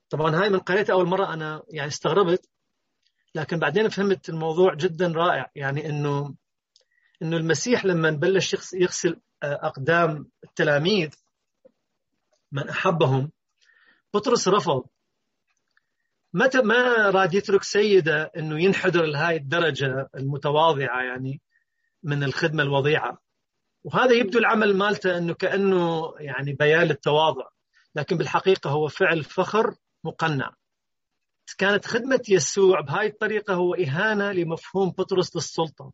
طبعا 0.10 0.36
هاي 0.36 0.50
من 0.50 0.60
قريتها 0.60 0.94
أول 0.94 1.08
مرة 1.08 1.34
أنا 1.34 1.64
يعني 1.70 1.88
استغربت 1.88 2.50
لكن 3.36 3.60
بعدين 3.60 3.90
فهمت 3.90 4.30
الموضوع 4.30 4.74
جدا 4.74 5.08
رائع. 5.08 5.52
يعني 5.56 5.90
أنه 5.90 6.36
أنه 7.22 7.38
المسيح 7.38 7.86
لما 7.86 8.10
بلش 8.10 8.74
يغسل 8.74 9.20
أقدام 9.44 10.30
التلاميذ 10.44 11.10
من 12.52 12.70
أحبهم 12.70 13.32
بطرس 14.14 14.48
رفض. 14.48 14.84
متى 16.34 16.62
ما 16.62 17.10
راد 17.10 17.34
يترك 17.34 17.64
سيدة 17.64 18.32
أنه 18.38 18.64
ينحدر 18.64 19.06
لهاي 19.06 19.36
الدرجة 19.36 20.10
المتواضعة 20.16 21.02
يعني 21.04 21.42
من 22.04 22.24
الخدمة 22.24 22.64
الوضيعة. 22.64 23.22
وهذا 23.84 24.14
يبدو 24.14 24.40
العمل 24.40 24.78
مالته 24.78 25.18
أنه 25.18 25.34
كأنه 25.34 26.14
يعني 26.20 26.54
بيان 26.54 26.84
للتواضع 26.84 27.48
لكن 27.96 28.18
بالحقيقة 28.18 28.70
هو 28.70 28.88
فعل 28.88 29.24
فخر 29.24 29.76
مقنع. 30.04 30.54
كانت 31.58 31.86
خدمة 31.86 32.22
يسوع 32.30 32.82
بهاي 32.82 33.08
الطريقة 33.08 33.54
هو 33.54 33.74
إهانة 33.74 34.32
لمفهوم 34.32 34.90
بطرس 34.90 35.36
للسلطة. 35.36 35.94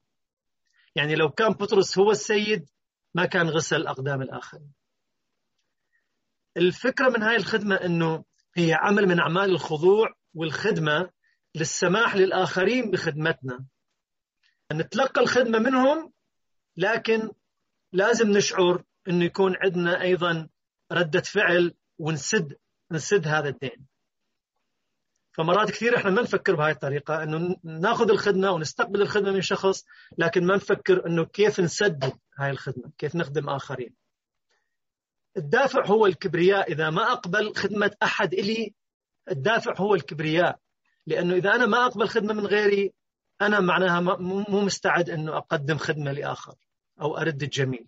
يعني 0.96 1.16
لو 1.16 1.30
كان 1.30 1.50
بطرس 1.54 2.00
هو 2.00 2.12
السيد 2.12 2.70
ما 3.14 3.26
كان 3.26 3.50
غسل 3.50 3.88
أقدام 3.88 4.22
الآخرين. 4.22 4.74
الفكرة 6.58 7.10
من 7.10 7.24
هاي 7.24 7.36
الخدمة 7.36 7.76
أنه 7.76 8.24
هي 8.56 8.74
عمل 8.74 9.08
من 9.08 9.20
أعمال 9.20 9.50
الخضوع 9.50 10.14
والخدمة 10.34 11.10
للسماح 11.56 12.16
للآخرين 12.16 12.92
بخدمتنا. 12.92 13.66
نتلقى 14.74 15.22
الخدمة 15.22 15.60
منهم 15.60 16.14
لكن 16.78 17.30
لازم 17.94 18.32
نشعر 18.32 18.84
أنه 19.08 19.26
يكون 19.26 19.56
عندنا 19.64 20.02
أيضا 20.02 20.50
ردة 20.92 21.22
فعل 21.22 21.74
ونسد 22.00 22.58
نسد 22.92 23.28
هذا 23.28 23.50
الدين. 23.50 23.88
فمرات 25.32 25.72
كثير 25.72 25.98
إحنا 25.98 26.12
ما 26.12 26.22
نفكر 26.22 26.56
بهاي 26.56 26.72
الطريقة 26.72 27.24
إنه 27.24 27.56
ناخذ 27.64 28.10
الخدمة 28.10 28.52
ونستقبل 28.52 29.02
الخدمة 29.02 29.32
من 29.32 29.42
شخص 29.42 29.86
لكن 30.18 30.46
ما 30.46 30.56
نفكر 30.56 31.08
إنه 31.08 31.26
كيف 31.26 31.60
نسدد 31.60 32.14
هاي 32.38 32.50
الخدمة، 32.50 32.92
كيف 32.98 33.16
نخدم 33.16 33.50
آخرين. 33.50 33.96
الدافع 35.38 35.86
هو 35.86 36.06
الكبرياء. 36.06 36.72
إذا 36.72 36.90
ما 36.90 37.12
أقبل 37.12 37.56
خدمة 37.56 37.92
أحد 38.04 38.34
إلي 38.34 38.74
الدافع 39.32 39.74
هو 39.78 39.96
الكبرياء. 39.96 40.60
لأنه 41.08 41.34
إذا 41.36 41.56
أنا 41.56 41.66
ما 41.66 41.86
أقبل 41.86 42.08
خدمة 42.08 42.34
من 42.34 42.48
غيري 42.48 42.94
أنا 43.42 43.60
معناها 43.60 44.00
مو 44.00 44.62
مستعد 44.62 45.10
أنه 45.10 45.38
أقدم 45.38 45.78
خدمة 45.78 46.12
لآخر. 46.12 46.56
أو 47.02 47.18
أرد 47.18 47.44
الجميل 47.44 47.88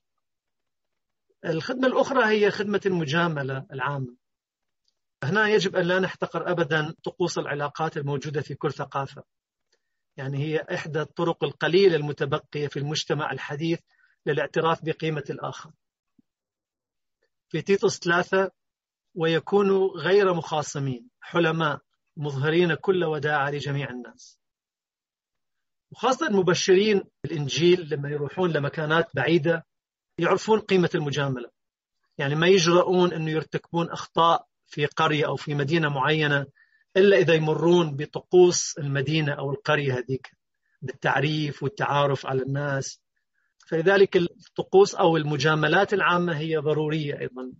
الخدمة 1.45 1.87
الأخرى 1.87 2.25
هي 2.25 2.51
خدمة 2.51 2.81
المجاملة 2.85 3.65
العامة. 3.71 4.15
هنا 5.23 5.47
يجب 5.47 5.75
أن 5.75 5.85
لا 5.85 5.99
نحتقر 5.99 6.51
أبدا 6.51 6.95
طقوس 7.03 7.37
العلاقات 7.37 7.97
الموجودة 7.97 8.41
في 8.41 8.55
كل 8.55 8.73
ثقافة. 8.73 9.23
يعني 10.17 10.37
هي 10.37 10.65
إحدى 10.73 11.01
الطرق 11.01 11.43
القليلة 11.43 11.95
المتبقية 11.95 12.67
في 12.67 12.79
المجتمع 12.79 13.31
الحديث 13.31 13.79
للاعتراف 14.25 14.85
بقيمة 14.85 15.23
الآخر. 15.29 15.71
في 17.49 17.61
تيتوس 17.61 17.99
ثلاثة 17.99 18.51
ويكونوا 19.15 19.89
غير 19.97 20.33
مخاصمين 20.33 21.09
حلماء 21.21 21.81
مظهرين 22.17 22.73
كل 22.73 23.03
وداعة 23.03 23.51
لجميع 23.51 23.89
الناس. 23.89 24.38
وخاصة 25.91 26.27
المبشرين 26.27 27.03
الإنجيل 27.25 27.89
لما 27.91 28.09
يروحون 28.09 28.51
لمكانات 28.51 29.07
بعيدة 29.15 29.65
يعرفون 30.17 30.59
قيمة 30.59 30.89
المجاملة. 30.95 31.49
يعني 32.17 32.35
ما 32.35 32.47
يجرؤون 32.47 33.13
أنه 33.13 33.31
يرتكبون 33.31 33.89
أخطاء 33.89 34.45
في 34.65 34.85
قرية 34.85 35.27
أو 35.27 35.35
في 35.35 35.55
مدينة 35.55 35.89
معينة 35.89 36.45
إلا 36.97 37.17
إذا 37.17 37.33
يمرون 37.33 37.95
بطقوس 37.95 38.77
المدينة 38.77 39.33
أو 39.33 39.51
القرية 39.51 39.97
هذيك 39.97 40.31
بالتعريف 40.81 41.63
والتعارف 41.63 42.25
على 42.25 42.41
الناس. 42.41 43.01
فلذلك 43.67 44.17
الطقوس 44.17 44.95
أو 44.95 45.17
المجاملات 45.17 45.93
العامة 45.93 46.37
هي 46.37 46.57
ضرورية 46.57 47.19
أيضا. 47.19 47.51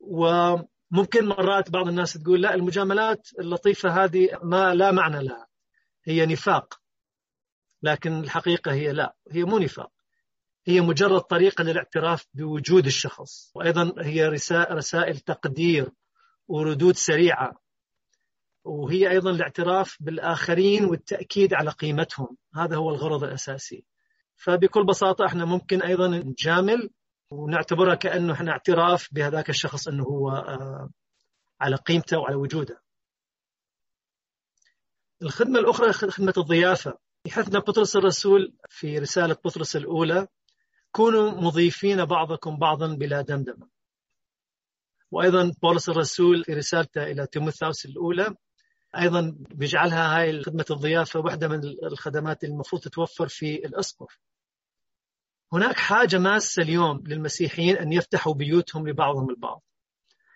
وممكن 0.00 1.26
مرات 1.26 1.70
بعض 1.70 1.88
الناس 1.88 2.12
تقول 2.12 2.42
لا 2.42 2.54
المجاملات 2.54 3.28
اللطيفة 3.38 4.04
هذه 4.04 4.28
ما 4.42 4.74
لا 4.74 4.90
معنى 4.90 5.24
لها. 5.24 5.46
هي 6.04 6.26
نفاق. 6.26 6.80
لكن 7.82 8.20
الحقيقة 8.20 8.72
هي 8.72 8.92
لا 8.92 9.16
هي 9.30 9.44
مو 9.44 9.58
نفاق. 9.58 9.90
هي 10.66 10.80
مجرد 10.80 11.20
طريقة 11.20 11.64
للاعتراف 11.64 12.26
بوجود 12.34 12.86
الشخص. 12.86 13.50
وأيضا 13.54 13.94
هي 13.98 14.28
رسائل 14.50 15.18
تقدير 15.18 15.90
وردود 16.48 16.96
سريعة. 16.96 17.52
وهي 18.64 19.10
أيضا 19.10 19.30
الاعتراف 19.30 19.96
بالآخرين 20.00 20.84
والتأكيد 20.84 21.54
على 21.54 21.70
قيمتهم. 21.70 22.36
هذا 22.54 22.76
هو 22.76 22.90
الغرض 22.90 23.24
الأساسي. 23.24 23.84
فبكل 24.36 24.86
بساطة 24.86 25.26
إحنا 25.26 25.44
ممكن 25.44 25.82
أيضا 25.82 26.08
نجامل 26.08 26.90
ونعتبرها 27.30 27.94
كأنه 27.94 28.32
إحنا 28.32 28.50
اعتراف 28.50 29.08
بهذاك 29.12 29.50
الشخص 29.50 29.88
أنه 29.88 30.04
هو 30.04 30.30
آه، 30.30 30.90
على 31.60 31.76
قيمته 31.76 32.18
وعلى 32.18 32.36
وجوده. 32.36 32.83
الخدمة 35.24 35.58
الأخرى 35.58 35.92
خدمة 35.92 36.34
الضيافة. 36.36 36.98
يحثنا 37.26 37.58
بطرس 37.58 37.96
الرسول 37.96 38.54
في 38.68 38.98
رسالة 38.98 39.34
بطرس 39.44 39.76
الأولى 39.76 40.26
كونوا 40.92 41.30
مضيفين 41.30 42.04
بعضكم 42.04 42.56
بعضا 42.56 42.94
بلا 42.94 43.20
دمدمة 43.20 43.68
وأيضا 45.10 45.52
بولس 45.62 45.88
الرسول 45.88 46.44
في 46.44 46.52
رسالته 46.52 47.02
إلى 47.02 47.26
تيموثاوس 47.26 47.86
الأولى 47.86 48.34
أيضا 48.98 49.36
بيجعلها 49.38 50.18
هاي 50.18 50.42
خدمة 50.42 50.64
الضيافة 50.70 51.20
واحدة 51.20 51.48
من 51.48 51.60
الخدمات 51.64 52.44
المفروض 52.44 52.82
تتوفر 52.82 53.28
في 53.28 53.54
الأسقف 53.54 54.18
هناك 55.52 55.76
حاجة 55.76 56.18
ماسة 56.18 56.62
اليوم 56.62 57.02
للمسيحيين 57.06 57.76
أن 57.76 57.92
يفتحوا 57.92 58.34
بيوتهم 58.34 58.88
لبعضهم 58.88 59.30
البعض. 59.30 59.62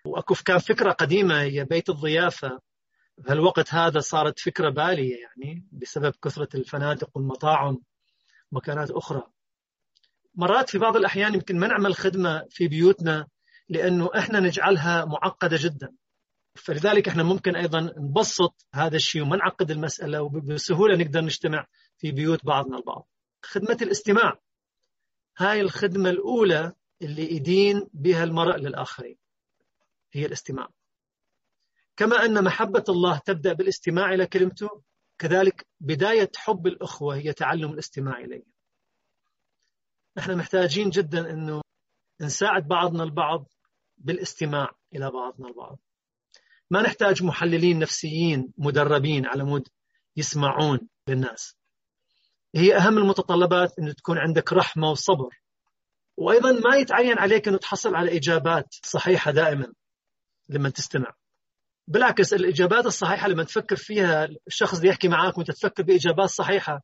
وأكو 0.05 0.35
كان 0.47 0.59
فكرة 0.59 0.93
قديمة 0.93 1.41
هي 1.41 1.65
بيت 1.65 1.89
الضيافة. 1.91 2.61
بهالوقت 3.19 3.75
هذا 3.75 4.01
صارت 4.01 4.39
فكرة 4.39 4.71
بالية 4.71 5.17
يعني 5.17 5.69
بسبب 5.73 6.15
كثرة 6.23 6.49
الفنادق 6.55 7.11
والمطاعم 7.15 7.79
ومكانات 8.53 8.91
أخرى 8.91 9.23
مرات 10.35 10.71
في 10.71 10.79
بعض 10.79 10.97
الأحيان 10.97 11.35
يمكن 11.35 11.59
ما 11.59 11.67
نعمل 11.67 11.95
خدمة 11.95 12.47
في 12.51 12.69
بيوتنا 12.69 13.27
لأنه 13.69 14.11
إحنا 14.19 14.41
نجعلها 14.41 15.05
معقدة 15.05 15.57
جدا 15.61 15.95
فلذلك 16.55 17.09
إحنا 17.09 17.23
ممكن 17.23 17.57
أيضا 17.57 17.81
نبسط 17.81 18.67
هذا 18.75 18.97
الشيء 18.97 19.23
وما 19.23 19.37
نعقد 19.37 19.71
المسألة 19.71 20.23
وبسهولة 20.23 20.97
نقدر 20.97 21.21
نجتمع 21.21 21.67
في 21.97 22.13
بيوت 22.13 22.45
بعضنا 22.45 22.77
البعض. 22.77 23.09
خدمة 23.43 23.79
الاستماع 23.83 24.41
هاي 25.39 25.61
الخدمة 25.61 26.11
الأولى 26.11 26.73
اللي 27.03 27.35
يدين 27.35 27.89
بها 27.93 28.25
المرء 28.25 28.57
للآخرين. 28.57 29.17
هي 30.13 30.27
الاستماع. 30.27 30.69
كما 31.99 32.25
أن 32.25 32.45
محبة 32.45 32.85
الله 32.89 33.19
تبدأ 33.19 33.53
بالاستماع 33.53 34.15
إلى 34.15 34.27
كلمته 34.27 34.83
كذلك 35.19 35.67
بداية 35.81 36.31
حب 36.37 36.67
الأخوة 36.67 37.17
هي 37.17 37.33
تعلم 37.33 37.73
الاستماع 37.73 38.19
إليه. 38.19 38.45
إحنا 40.19 40.35
محتاجين 40.35 40.91
جدا 40.91 41.31
إنه 41.31 41.63
نساعد 42.21 42.69
بعضنا 42.69 43.03
البعض 43.03 43.49
بالاستماع 43.97 44.71
إلى 44.95 45.11
بعضنا 45.11 45.49
البعض. 45.49 45.79
ما 46.71 46.83
نحتاج 46.83 47.23
محللين 47.23 47.79
نفسيين 47.79 48.53
مدربين 48.59 49.27
على 49.27 49.45
مود 49.45 49.69
يسمعون 50.17 50.89
للناس 51.09 51.57
هي 52.55 52.77
أهم 52.77 52.99
المتطلبات 52.99 53.79
أنه 53.79 53.93
تكون 53.93 54.19
عندك 54.19 54.53
رحمة 54.53 54.91
وصبر 54.91 55.41
وأيضا 56.17 56.53
ما 56.53 56.77
يتعين 56.77 57.19
عليك 57.19 57.49
أنه 57.49 57.59
تحصل 57.59 57.95
على 57.95 58.17
إجابات 58.17 58.75
صحيحة 58.83 59.31
دائما 59.31 59.73
لما 60.49 60.71
تستمع 60.71 61.15
بالعكس 61.89 62.33
الإجابات 62.33 62.87
الصحيحة 62.87 63.29
لما 63.29 63.45
تفكر 63.45 63.77
فيها 63.77 64.29
الشخص 64.47 64.77
اللي 64.77 64.89
يحكي 64.89 65.09
معك 65.09 65.39
وأنت 65.39 65.51
تفكر 65.51 65.83
بإجابات 65.83 66.29
صحيحة 66.29 66.83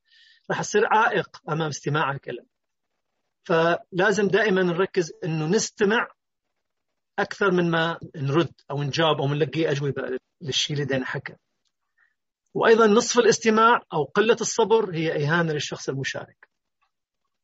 راح 0.51 0.61
تصير 0.61 0.87
عائق 0.87 1.41
أمام 1.49 1.69
استماعك 1.69 2.29
له 2.29 2.45
فلازم 3.43 4.29
دائما 4.29 4.63
نركز 4.63 5.13
أنه 5.25 5.47
نستمع 5.47 6.09
أكثر 7.19 7.51
من 7.51 7.71
ما 7.71 7.99
نرد 8.17 8.53
أو 8.71 8.83
نجاوب 8.83 9.21
أو 9.21 9.29
نلقي 9.29 9.71
أجوبة 9.71 10.19
للشيء 10.41 10.77
اللي 10.77 10.87
دينا 10.87 11.05
حكى. 11.05 11.37
وأيضا 12.55 12.87
نصف 12.87 13.19
الاستماع 13.19 13.83
أو 13.93 14.05
قلة 14.05 14.37
الصبر 14.41 14.95
هي 14.95 15.25
إهانة 15.25 15.53
للشخص 15.53 15.89
المشارك. 15.89 16.49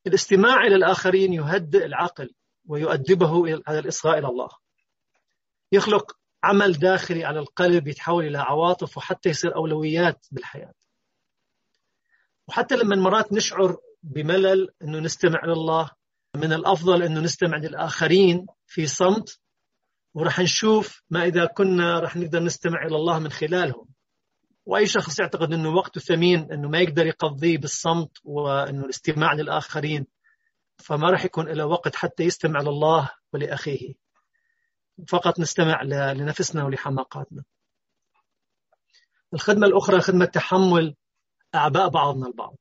الاستماع 0.07 0.61
إلى 0.61 0.75
الآخرين 0.75 1.33
يهدئ 1.33 1.85
العقل 1.85 2.33
ويؤدبه 2.65 3.61
على 3.67 3.79
الإصغاء 3.79 4.19
إلى 4.19 4.27
الله. 4.27 4.49
يخلق 5.71 6.20
عمل 6.43 6.73
داخلي 6.73 7.25
على 7.25 7.39
القلب 7.39 7.87
يتحول 7.87 8.25
إلى 8.25 8.37
عواطف 8.37 8.97
وحتى 8.97 9.29
يصير 9.29 9.55
أولويات 9.55 10.25
بالحياة. 10.31 10.73
وحتى 12.47 12.75
لما 12.75 12.95
مرات 12.95 13.33
نشعر 13.33 13.77
بملل 14.03 14.69
إنه 14.81 14.99
نستمع 14.99 15.45
لله 15.45 15.91
من 16.35 16.53
الأفضل 16.53 17.03
إنه 17.03 17.19
نستمع 17.19 17.57
للآخرين 17.57 18.45
في 18.65 18.87
صمت 18.87 19.39
وراح 20.13 20.39
نشوف 20.39 21.03
ما 21.09 21.25
إذا 21.25 21.45
كنا 21.45 21.99
راح 21.99 22.15
نقدر 22.15 22.43
نستمع 22.43 22.85
إلى 22.85 22.95
الله 22.95 23.19
من 23.19 23.31
خلالهم 23.31 23.87
وأي 24.65 24.87
شخص 24.87 25.19
يعتقد 25.19 25.53
أنه 25.53 25.69
وقته 25.69 26.01
ثمين 26.01 26.51
أنه 26.51 26.69
ما 26.69 26.79
يقدر 26.79 27.05
يقضيه 27.05 27.57
بالصمت 27.57 28.11
وأنه 28.23 28.85
الاستماع 28.85 29.33
للآخرين 29.33 30.07
فما 30.77 31.09
راح 31.09 31.25
يكون 31.25 31.47
له 31.47 31.65
وقت 31.65 31.95
حتى 31.95 32.23
يستمع 32.23 32.61
لله 32.61 33.09
ولأخيه 33.33 33.93
فقط 35.07 35.39
نستمع 35.39 35.81
لنفسنا 36.13 36.63
ولحماقاتنا. 36.63 37.43
الخدمة 39.33 39.67
الأخرى 39.67 40.01
خدمة 40.01 40.25
تحمل 40.25 40.95
أعباء 41.55 41.89
بعضنا 41.89 42.27
البعض. 42.27 42.55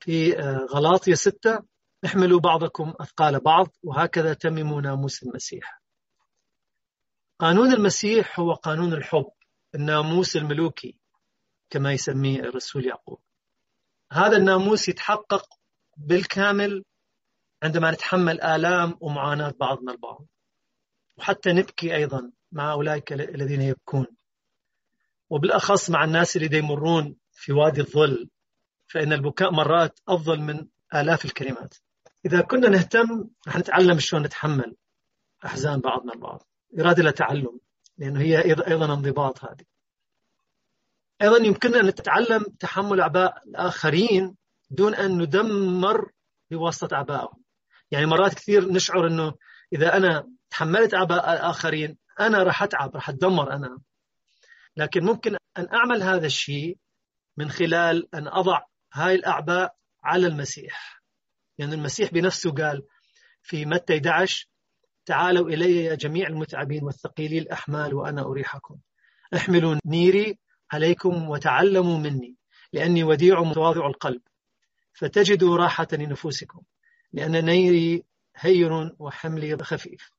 في 0.00 0.38
آه، 0.38 0.66
غلاطية 0.70 1.14
ستة 1.14 1.62
احملوا 2.04 2.40
بعضكم 2.40 2.94
أثقال 3.00 3.40
بعض 3.40 3.68
وهكذا 3.82 4.34
تمموا 4.34 4.80
ناموس 4.80 5.22
المسيح. 5.22 5.82
قانون 7.38 7.72
المسيح 7.72 8.40
هو 8.40 8.52
قانون 8.52 8.92
الحب 8.92 9.30
الناموس 9.74 10.36
الملوكي 10.36 10.98
كما 11.70 11.92
يسميه 11.92 12.40
الرسول 12.40 12.86
يعقوب. 12.86 13.20
هذا 14.12 14.36
الناموس 14.36 14.88
يتحقق 14.88 15.48
بالكامل 15.96 16.84
عندما 17.62 17.90
نتحمل 17.90 18.40
آلام 18.40 18.98
ومعاناة 19.00 19.54
بعضنا 19.60 19.92
البعض. 19.92 20.26
وحتى 21.18 21.52
نبكي 21.52 21.96
أيضا 21.96 22.32
مع 22.52 22.72
أولئك 22.72 23.12
الذين 23.12 23.60
يبكون. 23.60 24.06
وبالأخص 25.30 25.90
مع 25.90 26.04
الناس 26.04 26.36
اللي 26.36 26.58
يمرون 26.58 27.16
في 27.32 27.52
وادي 27.52 27.80
الظل 27.80 28.28
فإن 28.86 29.12
البكاء 29.12 29.50
مرات 29.50 30.00
أفضل 30.08 30.40
من 30.40 30.66
آلاف 30.94 31.24
الكلمات. 31.24 31.74
إذا 32.26 32.40
كنا 32.40 32.68
نهتم 32.68 33.28
رح 33.48 33.56
نتعلم 33.56 33.98
شلون 33.98 34.22
نتحمل 34.22 34.76
أحزان 35.44 35.80
بعضنا 35.80 36.12
البعض. 36.12 36.42
إرادة 36.80 37.02
لتعلم 37.02 37.60
لأنه 37.98 38.20
هي 38.20 38.44
أيضا 38.44 38.94
انضباط 38.94 39.44
هذه. 39.44 39.64
أيضا 41.22 41.36
يمكننا 41.36 41.80
أن 41.80 41.86
نتعلم 41.86 42.42
تحمل 42.42 43.00
أعباء 43.00 43.42
الآخرين 43.46 44.36
دون 44.70 44.94
أن 44.94 45.22
ندمر 45.22 46.10
بواسطة 46.50 46.94
أعبائهم. 46.94 47.42
يعني 47.90 48.06
مرات 48.06 48.34
كثير 48.34 48.72
نشعر 48.72 49.06
أنه 49.06 49.34
إذا 49.72 49.96
أنا 49.96 50.35
تحملت 50.50 50.94
أعباء 50.94 51.32
الآخرين 51.32 51.98
أنا 52.20 52.42
راح 52.42 52.62
أتعب 52.62 52.94
راح 52.94 53.08
أتدمر 53.08 53.52
أنا. 53.52 53.78
لكن 54.76 55.04
ممكن 55.04 55.36
أن 55.58 55.68
أعمل 55.74 56.02
هذا 56.02 56.26
الشيء 56.26 56.78
من 57.36 57.50
خلال 57.50 58.14
أن 58.14 58.28
أضع 58.28 58.62
هاي 58.92 59.14
الأعباء 59.14 59.74
على 60.04 60.26
المسيح. 60.26 61.02
لأن 61.58 61.68
يعني 61.68 61.80
المسيح 61.80 62.12
بنفسه 62.12 62.50
قال 62.50 62.82
في 63.42 63.64
متى 63.64 63.94
11 63.94 64.48
تعالوا 65.06 65.48
إلي 65.48 65.84
يا 65.84 65.94
جميع 65.94 66.28
المتعبين 66.28 66.84
والثقيلي 66.84 67.38
الأحمال 67.38 67.94
وأنا 67.94 68.22
أريحكم. 68.22 68.78
احملوا 69.34 69.76
نيري 69.84 70.38
عليكم 70.72 71.28
وتعلموا 71.28 71.98
مني 71.98 72.36
لأني 72.72 73.04
وديع 73.04 73.42
متواضع 73.42 73.86
القلب. 73.86 74.22
فتجدوا 74.92 75.56
راحة 75.56 75.88
لنفوسكم 75.92 76.62
لأن 77.12 77.44
نيري 77.44 78.04
هين 78.36 78.92
وحملي 78.98 79.56
خفيف. 79.58 80.15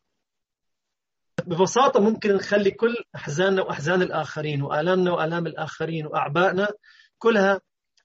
ببساطة 1.47 1.99
ممكن 1.99 2.36
نخلي 2.36 2.71
كل 2.71 2.95
أحزاننا 3.15 3.62
وأحزان 3.62 4.01
الآخرين 4.01 4.62
وآلامنا 4.62 5.12
وآلام 5.12 5.47
الآخرين 5.47 6.05
وأعبائنا 6.05 6.69
كلها 7.17 7.62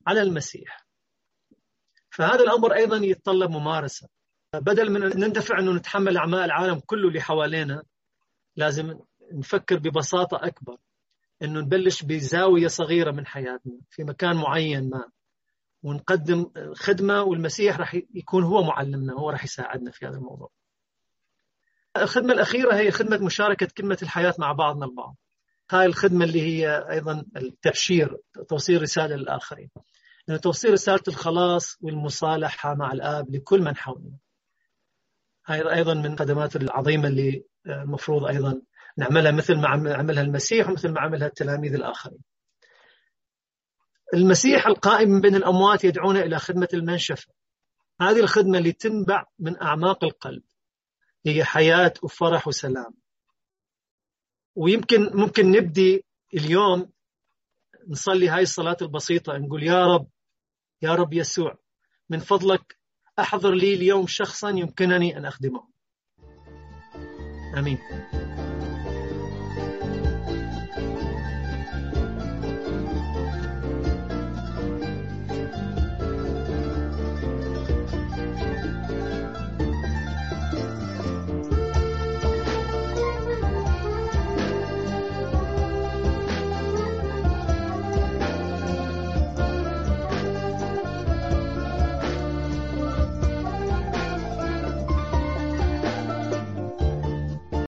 على 0.06 0.22
المسيح. 0.22 0.86
فهذا 2.10 2.40
الأمر 2.42 2.74
أيضا 2.74 2.96
يتطلب 2.96 3.50
ممارسة. 3.50 4.08
بدل 4.54 4.90
من 4.90 5.02
أن 5.02 5.32
أنه 5.58 5.72
نتحمل 5.72 6.16
أعمال 6.16 6.40
العالم 6.40 6.80
كله 6.86 7.08
اللي 7.08 7.20
حوالينا 7.20 7.82
لازم 8.56 8.98
نفكر 9.32 9.78
ببساطة 9.78 10.36
أكبر 10.46 10.76
أنه 11.42 11.60
نبلش 11.60 12.02
بزاوية 12.02 12.68
صغيرة 12.68 13.10
من 13.10 13.26
حياتنا 13.26 13.78
في 13.90 14.04
مكان 14.04 14.36
معين 14.36 14.90
ما 14.90 15.10
ونقدم 15.82 16.50
خدمة 16.74 17.22
والمسيح 17.22 17.78
راح 17.78 17.94
يكون 17.94 18.44
هو 18.44 18.62
معلمنا 18.62 19.12
هو 19.12 19.30
راح 19.30 19.44
يساعدنا 19.44 19.90
في 19.90 20.06
هذا 20.06 20.16
الموضوع. 20.16 20.50
الخدمة 21.96 22.32
الأخيرة 22.32 22.74
هي 22.74 22.90
خدمة 22.90 23.18
مشاركة 23.18 23.68
كلمة 23.78 23.98
الحياة 24.02 24.34
مع 24.38 24.52
بعضنا 24.52 24.86
البعض. 24.86 25.16
هاي 25.70 25.86
الخدمة 25.86 26.24
اللي 26.24 26.42
هي 26.42 26.86
أيضا 26.90 27.24
التبشير 27.36 28.16
توصيل 28.48 28.82
رسالة 28.82 29.16
للآخرين. 29.16 29.70
لأنه 30.28 30.40
توصيل 30.40 30.72
رسالة 30.72 31.02
الخلاص 31.08 31.78
والمصالحة 31.80 32.74
مع 32.74 32.92
الآب 32.92 33.34
لكل 33.34 33.62
من 33.62 33.76
حولنا. 33.76 34.16
هاي 35.46 35.74
أيضا 35.74 35.94
من 35.94 36.12
الخدمات 36.12 36.56
العظيمة 36.56 37.08
اللي 37.08 37.44
المفروض 37.66 38.24
أيضا 38.24 38.62
نعملها 38.96 39.32
مثل 39.32 39.54
ما 39.54 39.68
عملها 39.68 40.22
المسيح 40.22 40.68
ومثل 40.68 40.88
ما 40.88 41.00
عملها 41.00 41.26
التلاميذ 41.26 41.74
الآخرين. 41.74 42.22
المسيح 44.14 44.66
القائم 44.66 45.10
من 45.10 45.20
بين 45.20 45.34
الأموات 45.34 45.84
يدعونا 45.84 46.20
إلى 46.20 46.38
خدمة 46.38 46.68
المنشفة. 46.74 47.32
هذه 48.00 48.20
الخدمة 48.20 48.58
اللي 48.58 48.72
تنبع 48.72 49.24
من 49.38 49.62
أعماق 49.62 50.04
القلب. 50.04 50.42
هي 51.26 51.44
حياة 51.44 51.94
وفرح 52.02 52.48
وسلام. 52.48 52.94
ويمكن 54.54 55.10
ممكن 55.14 55.50
نبدي 55.50 56.04
اليوم 56.34 56.92
نصلي 57.88 58.28
هاي 58.28 58.42
الصلاة 58.42 58.76
البسيطة 58.82 59.36
نقول 59.38 59.62
يا 59.62 59.86
رب 59.86 60.08
يا 60.82 60.94
رب 60.94 61.12
يسوع 61.12 61.58
من 62.10 62.18
فضلك 62.18 62.78
أحضر 63.18 63.54
لي 63.54 63.74
اليوم 63.74 64.06
شخصا 64.06 64.50
يمكنني 64.50 65.16
أن 65.18 65.24
أخدمه. 65.24 65.68
آمين. 67.58 67.78